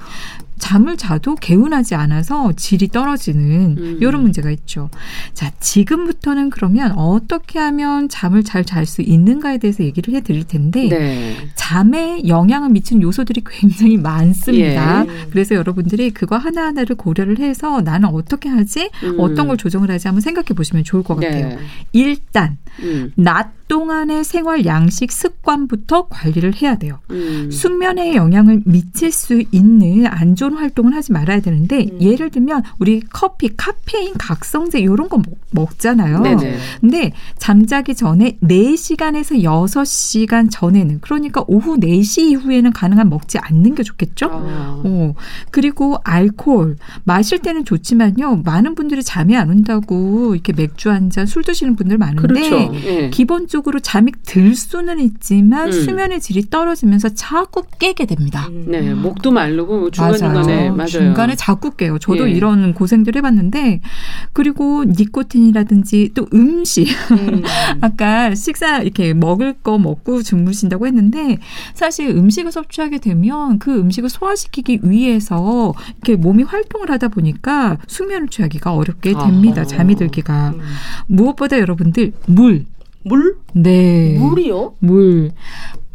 [0.58, 3.98] 잠을 자도 개운하지 않아서 질이 떨어지는 음.
[4.00, 4.90] 이런 문제가 있죠.
[5.34, 10.88] 자, 지금부터는 그러면 어떻게 하면 잠을 잘 잘 수 있는가에 대해서 얘기를 해 드릴 텐데
[10.88, 11.36] 네.
[11.54, 15.04] 잠에 영향을 미치는 요소들이 굉장히 많습니다.
[15.06, 15.26] 예.
[15.30, 18.90] 그래서 여러분들이 그거 하나하나를 고려를 해서 나는 어떻게 하지?
[19.02, 19.16] 음.
[19.18, 20.08] 어떤 걸 조정을 하지?
[20.08, 21.48] 한번 생각해 보시면 좋을 것 같아요.
[21.48, 21.58] 네.
[21.92, 23.12] 일단 음.
[23.16, 27.00] 낮 동안의 생활 양식 습관부터 관리를 해야 돼요.
[27.10, 27.50] 음.
[27.50, 32.00] 숙면에 영향을 미칠 수 있는 안 좋은 활동을 하지 말아야 되는데 음.
[32.00, 36.20] 예를 들면 우리 커피, 카페인, 각성제 이런 거 먹, 먹잖아요.
[36.20, 36.56] 네네.
[36.80, 44.26] 근데 잠자기 전에 4시간에서 6시간 전에는 그러니까 오후 4시 이후에는 가능한 먹지 않는 게 좋겠죠?
[44.32, 44.82] 아.
[44.84, 45.14] 어,
[45.50, 48.42] 그리고 알코올 마실 때는 좋지만요.
[48.44, 52.70] 많은 분들이 잠이 안 온다고 이렇게 맥주 한 잔 술 드시는 분들 많은데 그렇죠.
[52.84, 53.10] 예.
[53.10, 55.72] 기본적으로 잠이 들 수는 있지만 음.
[55.72, 58.48] 수면의 질이 떨어지면서 자꾸 깨게 됩니다.
[58.66, 60.86] 네, 목도 마르고 중간 중간 에 맞아요.
[60.86, 61.98] 중간에 자꾸 깨요.
[61.98, 62.32] 저도 예.
[62.32, 63.80] 이런 고생들 해봤는데
[64.32, 67.42] 그리고 니코틴이라든지 또 음식 음.
[67.80, 71.38] 아까 식사 이렇게 먹을 거 먹고 주무신다고 했는데
[71.74, 78.74] 사실 음식을 섭취하게 되면 그 음식을 소화시키기 위해서 이렇게 몸이 활동을 하다 보니까 숙면을 취하기가
[78.74, 79.62] 어렵게 됩니다.
[79.62, 79.66] 아하.
[79.66, 80.54] 잠이 들기가
[81.06, 82.66] 무엇보다 여러분들 물
[83.06, 83.36] 물?
[83.52, 84.18] 네.
[84.18, 84.74] 물이요?
[84.80, 85.30] 물.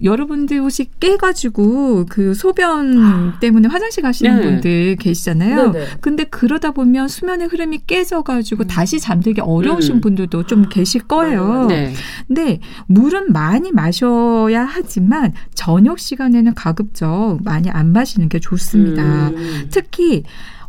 [0.03, 4.41] 여러분들 혹시 깨가지고 그 소변 때문에 화장실 가시는 네.
[4.41, 5.71] 분들 계시잖아요.
[5.71, 5.85] 네네.
[6.01, 10.01] 근데 그러다 보면 수면의 흐름이 깨져가지고 다시 잠들기 어려우신 음.
[10.01, 11.65] 분들도 좀 계실 거예요.
[11.67, 11.93] 네.
[12.27, 19.29] 근데 물은 많이 마셔야 하지만 저녁 시간에는 가급적 많이 안 마시는 게 좋습니다.
[19.29, 19.67] 음.
[19.69, 20.23] 특히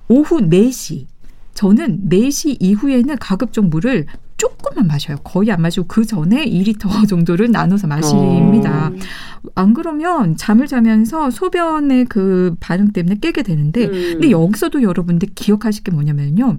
[0.09, 1.07] 오후 4시.
[1.55, 4.07] 저는 4시 이후에는 가급적 물을
[4.43, 5.18] 조금만 마셔요.
[5.22, 8.90] 거의 안 마시고 그 전에 2리터 정도를 나눠서 마십니다.
[8.93, 9.43] 어.
[9.55, 13.93] 안 그러면 잠을 자면서 소변의 그 반응 때문에 깨게 되는데 음.
[13.93, 16.59] 근데 여기서도 여러분들 기억하실 게 뭐냐면요.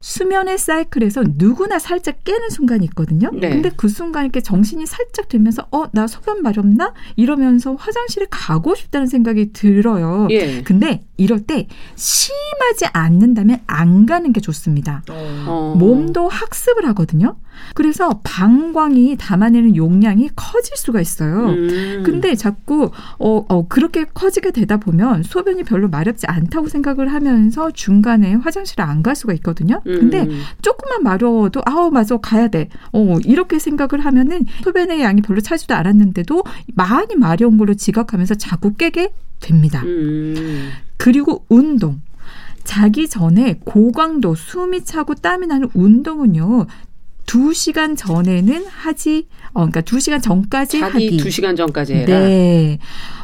[0.00, 3.30] 수면의 사이클에서 누구나 살짝 깨는 순간이 있거든요.
[3.32, 3.50] 네.
[3.50, 6.94] 근데 그 순간 이렇게 정신이 살짝 들면서 어, 나 소변 마렵나?
[7.16, 10.28] 이러면서 화장실에 가고 싶다는 생각이 들어요.
[10.30, 10.62] 예.
[10.62, 15.02] 근데 이럴 때 심하지 않는다면 안 가는 게 좋습니다.
[15.08, 15.74] 어.
[15.78, 17.36] 몸도 학습을 하거든요.
[17.74, 21.46] 그래서 방광이 담아내는 용량이 커질 수가 있어요.
[21.48, 22.02] 음.
[22.04, 28.34] 근데 자꾸 어, 어 그렇게 커지게 되다 보면 소변이 별로 마렵지 않다고 생각을 하면서 중간에
[28.34, 29.80] 화장실에 안갈 수가 있거든요.
[29.84, 30.42] 근데 음.
[30.60, 32.68] 조금만 마려워도 아우 맞아 가야 돼.
[32.92, 36.44] 어 이렇게 생각을 하면은 소변의 양이 별로 차지도 않았는데도
[36.74, 39.82] 많이 마려운 걸로 지각하면서 자꾸 깨게 됩니다.
[39.84, 40.70] 음.
[40.96, 42.00] 그리고 운동.
[42.64, 46.66] 자기 전에 고강도 숨이 차고 땀이 나는 운동은요.
[47.26, 51.16] 두 시간 전에는 하지, 어, 그러니까 두 시간 전까지 자기 하기.
[51.16, 52.20] 두 시간 전까지 해라.
[52.20, 52.78] 네.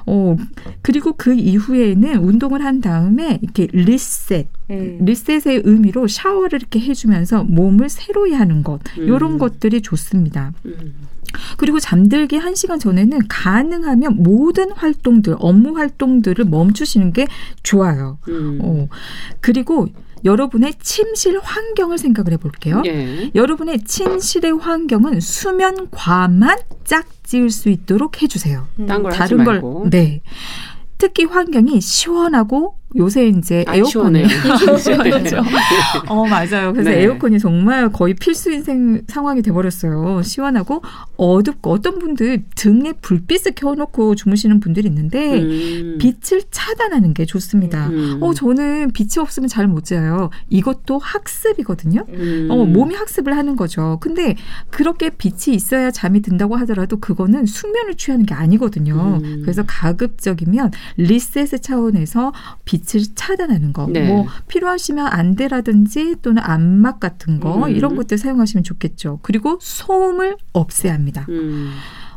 [0.06, 0.36] 어,
[0.82, 4.98] 그리고 그 이후에는 운동을 한 다음에 이렇게 리셋, 음.
[5.04, 9.04] 리셋의 의미로 샤워를 이렇게 해주면서 몸을 새로이 하는 것, 음.
[9.04, 10.52] 이런 것들이 좋습니다.
[10.66, 10.94] 음.
[11.56, 17.26] 그리고 잠들기 한시간 전에는 가능하면 모든 활동들, 업무 활동들을 멈추시는 게
[17.62, 18.18] 좋아요.
[18.28, 18.58] 음.
[18.62, 18.88] 어,
[19.40, 19.88] 그리고
[20.24, 22.82] 여러분의 침실 환경을 생각을 해볼게요.
[22.86, 23.30] 예.
[23.34, 28.66] 여러분의 침실의 환경은 수면 과만 짝 지을 수 있도록 해주세요.
[29.06, 29.62] 하지 다른 걸.
[29.90, 30.20] 네.
[30.98, 34.26] 특히 환경이 시원하고 요새 이제 안 에어컨이 시원해요.
[35.02, 35.36] 그렇죠.
[36.08, 36.72] 어 맞아요.
[36.72, 37.02] 그래서 네.
[37.02, 40.22] 에어컨이 정말 거의 필수 인 생, 상황이 돼버렸어요.
[40.22, 40.82] 시원하고
[41.16, 45.98] 어둡고 어떤 분들 등에 불빛을 켜놓고 주무시는 분들이 있는데 음.
[45.98, 47.88] 빛을 차단하는 게 좋습니다.
[47.88, 48.18] 음.
[48.20, 50.28] 어 저는 빛이 없으면 잘 못 자요.
[50.50, 52.04] 이것도 학습이거든요.
[52.08, 52.48] 음.
[52.50, 53.98] 어, 몸이 학습을 하는 거죠.
[54.02, 54.34] 근데
[54.70, 59.20] 그렇게 빛이 있어야 잠이 든다고 하더라도 그거는 숙면을 취하는 게 아니거든요.
[59.22, 59.40] 음.
[59.42, 62.32] 그래서 가급적이면 리셋의 차원에서
[62.64, 63.86] 빛을 차단하는 거.
[63.86, 64.06] 네.
[64.06, 67.70] 뭐 필요하시면 안대라든지 또는 안막 같은 거 음.
[67.70, 69.20] 이런 것들 사용하시면 좋겠죠.
[69.22, 71.26] 그리고 소음을 없애야 합니다.
[71.28, 71.72] 음.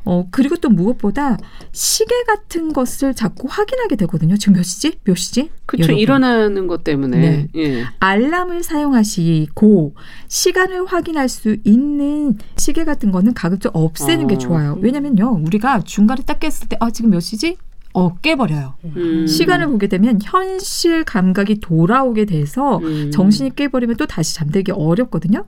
[0.05, 1.37] 어, 그리고 또 무엇보다
[1.71, 4.37] 시계 같은 것을 자꾸 확인하게 되거든요.
[4.37, 4.99] 지금 몇 시지?
[5.03, 5.49] 몇 시지?
[5.65, 5.91] 그렇죠.
[5.93, 7.17] 일어나는 것 때문에.
[7.19, 7.47] 네.
[7.55, 7.83] 예.
[7.99, 9.95] 알람을 사용하시고
[10.27, 14.27] 시간을 확인할 수 있는 시계 같은 거는 가급적 없애는 어.
[14.27, 14.77] 게 좋아요.
[14.79, 15.41] 왜냐면요.
[15.43, 17.57] 우리가 중간에 딱 깼을 때 아, 지금 몇 시지?
[17.95, 18.73] 어, 깨버려요.
[18.97, 19.25] 음.
[19.25, 23.09] 시간을 보게 되면 현실 감각이 돌아오게 돼서 음.
[23.09, 25.45] 정신이 깨버리면 또 다시 잠들기 어렵거든요.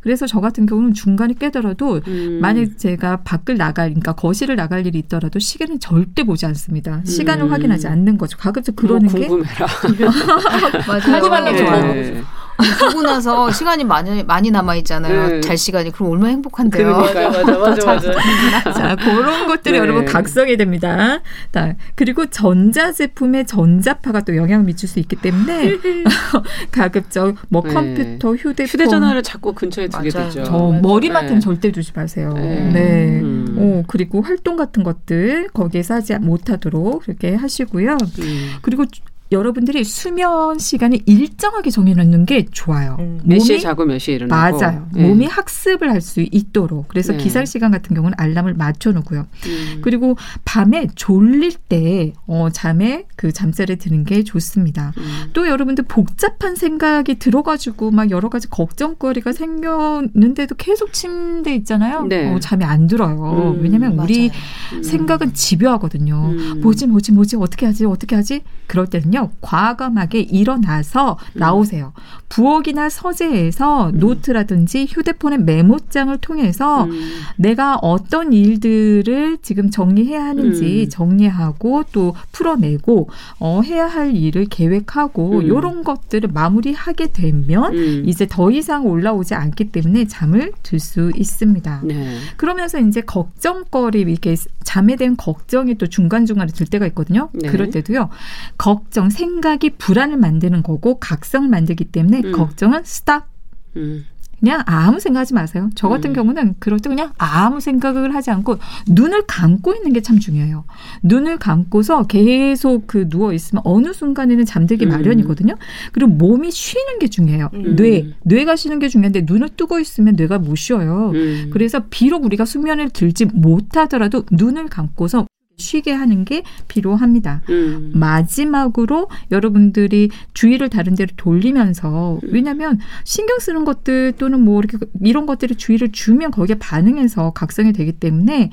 [0.00, 2.38] 그래서 저 같은 경우는 중간에 깨더라도 음.
[2.40, 7.02] 만약 제가 밖을 나갈, 그러니까 거실을 나갈 일이 있더라도 시계는 절대 보지 않습니다.
[7.04, 7.52] 시간을 음.
[7.52, 8.38] 확인하지 않는 거죠.
[8.38, 9.66] 가급적 뭐 그러는 게 궁금해라.
[9.66, 11.58] 하지 말라고
[11.98, 12.22] 예.
[12.60, 15.28] 저 보고 나서 시간이 많이 많이 남아 있잖아요.
[15.28, 15.40] 네.
[15.40, 16.92] 잘 시간이 그럼 얼마나 행복한데요.
[17.12, 17.30] 그러니까요.
[17.60, 18.72] 맞아, 맞아, 맞아.
[18.72, 19.78] 자, 그런 것들이 네.
[19.78, 21.20] 여러분 각성이 됩니다.
[21.52, 25.76] 자, 그리고 전자 제품에 전자파가 또 영향 을 미칠 수 있기 때문에
[26.70, 27.72] 가급적 뭐 네.
[27.72, 30.28] 컴퓨터, 휴대폰, 휴대전화를 자꾸 근처에 두게 맞아요.
[30.28, 30.44] 되죠.
[30.44, 31.40] 저 머리맡에는 네.
[31.40, 32.32] 절대 두지 마세요.
[32.34, 32.70] 네.
[32.72, 33.20] 네.
[33.20, 33.56] 음.
[33.58, 37.96] 어, 그리고 활동 같은 것들 거기에서 하지 못하도록 그렇게 하시고요.
[38.18, 38.50] 음.
[38.62, 39.02] 그리고 주-
[39.32, 42.96] 여러분들이 수면 시간을 일정하게 정해놓는 게 좋아요.
[42.98, 43.20] 음.
[43.24, 44.58] 몇 시에 자고 몇 시에 일어나고.
[44.58, 44.88] 맞아요.
[44.96, 45.02] 예.
[45.06, 46.88] 몸이 학습을 할 수 있도록.
[46.88, 47.18] 그래서 네.
[47.18, 49.26] 기상 시간 같은 경우는 알람을 맞춰놓고요.
[49.46, 49.80] 음.
[49.82, 50.16] 그리고
[50.46, 54.92] 밤에 졸릴 때 어, 잠에 그 잠자리에 드는 게 좋습니다.
[54.96, 55.30] 음.
[55.34, 62.06] 또 여러분들 복잡한 생각이 들어가지고 막 여러 가지 걱정거리가 생겼는데도 계속 침대 있잖아요.
[62.08, 62.32] 네.
[62.32, 63.54] 어, 잠이 안 들어요.
[63.56, 64.30] 음, 왜냐면 우리
[64.72, 64.82] 음.
[64.82, 66.30] 생각은 집요하거든요.
[66.32, 66.60] 음.
[66.62, 71.38] 뭐지 뭐지 뭐지 어떻게 하지 어떻게 하지 그럴 때는요 과감하게 일어나서 음.
[71.38, 71.92] 나오세요
[72.28, 77.20] 부엌이나 서재에서 노트라든지 휴대폰의 메모장을 통해서 음.
[77.36, 80.90] 내가 어떤 일들을 지금 정리해야 하는지 음.
[80.90, 83.08] 정리하고 또 풀어내고
[83.38, 85.42] 어, 해야 할 일을 계획하고 음.
[85.42, 88.02] 이런 것들을 마무리하게 되면 음.
[88.06, 91.82] 이제 더 이상 올라오지 않기 때문에 잠을 들 수 있습니다.
[91.84, 92.16] 네.
[92.36, 97.28] 그러면서 이제 걱정거리 이렇게 잠에 대한 걱정이 또 중간중간에 들 때가 있거든요.
[97.32, 97.48] 네.
[97.48, 98.08] 그럴 때도요.
[98.56, 102.32] 걱정, 생각이 불안을 만드는 거고 각성을 만들기 때문에 음.
[102.32, 103.28] 걱정은 스탑.
[103.76, 104.04] 음.
[104.40, 105.68] 그냥 아무 생각하지 마세요.
[105.74, 106.14] 저 같은 음.
[106.14, 108.56] 경우는 그럴 때 그냥 아무 생각을 하지 않고
[108.88, 110.64] 눈을 감고 있는 게 참 중요해요.
[111.02, 114.88] 눈을 감고서 계속 그 누워 있으면 어느 순간에는 잠들기 음.
[114.88, 115.56] 마련이거든요.
[115.92, 117.50] 그리고 몸이 쉬는 게 중요해요.
[117.52, 117.76] 음.
[117.76, 121.10] 뇌, 뇌가 쉬는 게 중요한데 눈을 뜨고 있으면 뇌가 못 쉬어요.
[121.14, 121.50] 음.
[121.52, 125.26] 그래서 비록 우리가 수면을 들지 못하더라도 눈을 감고서
[125.60, 127.42] 쉬게 하는 게 필요합니다.
[127.48, 127.92] 음.
[127.94, 132.28] 마지막으로 여러분들이 주의를 다른 데로 돌리면서 음.
[132.32, 137.92] 왜냐하면 신경 쓰는 것들 또는 뭐 이렇게 이런 것들에 주의를 주면 거기에 반응해서 각성이 되기
[137.92, 138.50] 때문에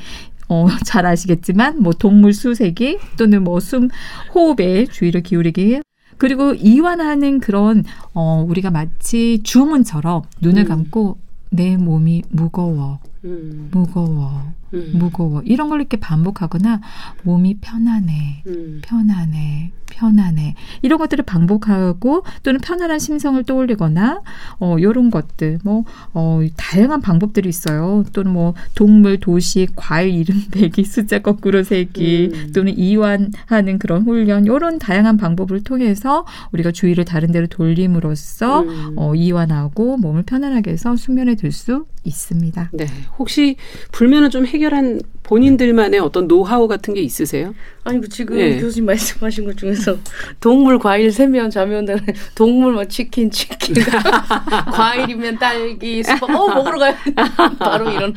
[0.49, 3.89] 어, 잘 아시겠지만 뭐 동물 수색이 또는 뭐 숨
[4.34, 5.82] 호흡에 주의를 기울이기
[6.18, 7.84] 그리고 이완하는 그런
[8.14, 10.68] 어 우리가 마치 주문처럼 눈을 음.
[10.68, 11.18] 감고
[11.49, 13.70] 내 몸이 무거워 음.
[13.72, 14.91] 무거워 음.
[14.93, 16.82] 무거워 이런 걸 이렇게 반복하거나
[17.24, 18.82] 몸이 편안해 음.
[18.84, 24.22] 편안해 편안해 이런 것들을 반복하고 또는 편안한 심성을 떠올리거나
[24.59, 30.84] 어 요런 것들 뭐 어 다양한 방법들이 있어요 또는 뭐 동물 도식 과일 이름 대기
[30.84, 32.51] 숫자 거꾸로 세기 음.
[32.53, 38.93] 또는 이완하는 그런 훈련 요런 다양한 방법을 통해서 우리가 주의를 다른 데로 돌림으로써 음.
[38.97, 42.72] 어 이완하고 몸을 편안하게 해서 수면에 들 수 있습니다.
[42.74, 42.88] 네.
[43.18, 43.55] 혹시
[43.91, 47.53] 불면을 좀해 결한 본인들만의 어떤 노하우 같은 게 있으세요?
[47.84, 48.58] 아니 그 지금 예.
[48.58, 49.97] 교수님 말씀하신 것 중에서
[50.39, 52.01] 동물 과일 세면 잠이 온다는
[52.36, 53.76] 동물 뭐 치킨 치킨
[54.72, 56.95] 과일이면 딸기 수박 어 먹으러 가요
[57.60, 58.14] 바로 이런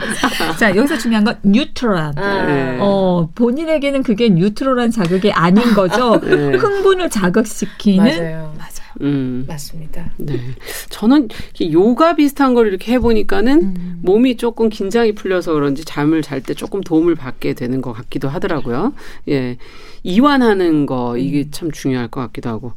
[0.58, 2.78] 자 여기서 중요한 건 뉴트럴한 아, 네.
[2.80, 6.20] 어, 본인에게는 그게 뉴트럴한 자극이 아닌 거죠.
[6.20, 6.56] 네.
[6.56, 8.04] 흥분을 자극시키는.
[8.04, 8.52] 맞아요
[9.00, 9.44] 음.
[9.46, 10.40] 맞습니다 네.
[10.88, 11.28] 저는
[11.72, 13.98] 요가 비슷한 걸 이렇게 해보니까는 음.
[14.02, 18.94] 몸이 조금 긴장이 풀려서 그런지 잠을 잘 때 조금 도움을 받게 되는 것 같기도 하더라고요.
[19.28, 19.58] 예.
[20.02, 22.72] 이완하는 거, 이게 참 중요할 것 같기도 하고.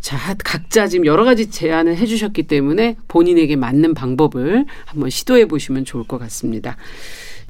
[0.00, 6.04] 자, 각자 지금 여러 가지 제안을 해주셨기 때문에 본인에게 맞는 방법을 한번 시도해 보시면 좋을
[6.04, 6.76] 것 같습니다.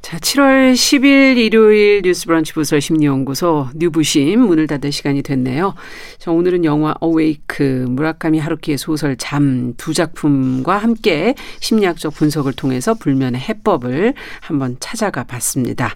[0.05, 5.75] 자, 7월 10일 일요일 뉴스 브런치 부서 심리연구소 뉴부심 문을 닫을 시간이 됐네요.
[6.19, 13.41] 자, 오늘은 영화 Awake 무라카미 하루키의 소설 잠 두 작품과 함께 심리학적 분석을 통해서 불면의
[13.41, 15.95] 해법을 한번 찾아가 봤습니다.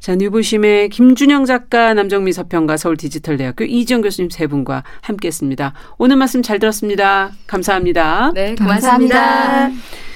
[0.00, 5.74] 자, 뉴부심의 김준영 작가, 남정미 서평가, 서울 디지털대학교 이지영 교수님 세 분과 함께 했습니다.
[5.98, 7.32] 오늘 말씀 잘 들었습니다.
[7.46, 8.32] 감사합니다.
[8.34, 9.68] 네 감사합니다.
[9.68, 10.15] 고맙습니다.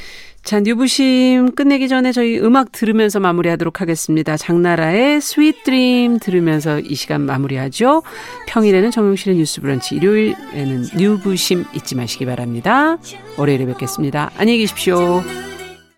[0.51, 4.37] 자, 뉴부심 끝내기 전에 저희 음악 들으면서 마무리하도록 하겠습니다.
[4.37, 8.03] 장나라의 Sweet Dream 들으면서 이 시간 마무리하죠.
[8.49, 12.99] 평일에는 정용실의 뉴스 브런치, 일요일에는 뉴부심 잊지 마시기 바랍니다.
[13.39, 14.33] 월요일에 뵙겠습니다.
[14.39, 15.23] 안녕히 계십시오.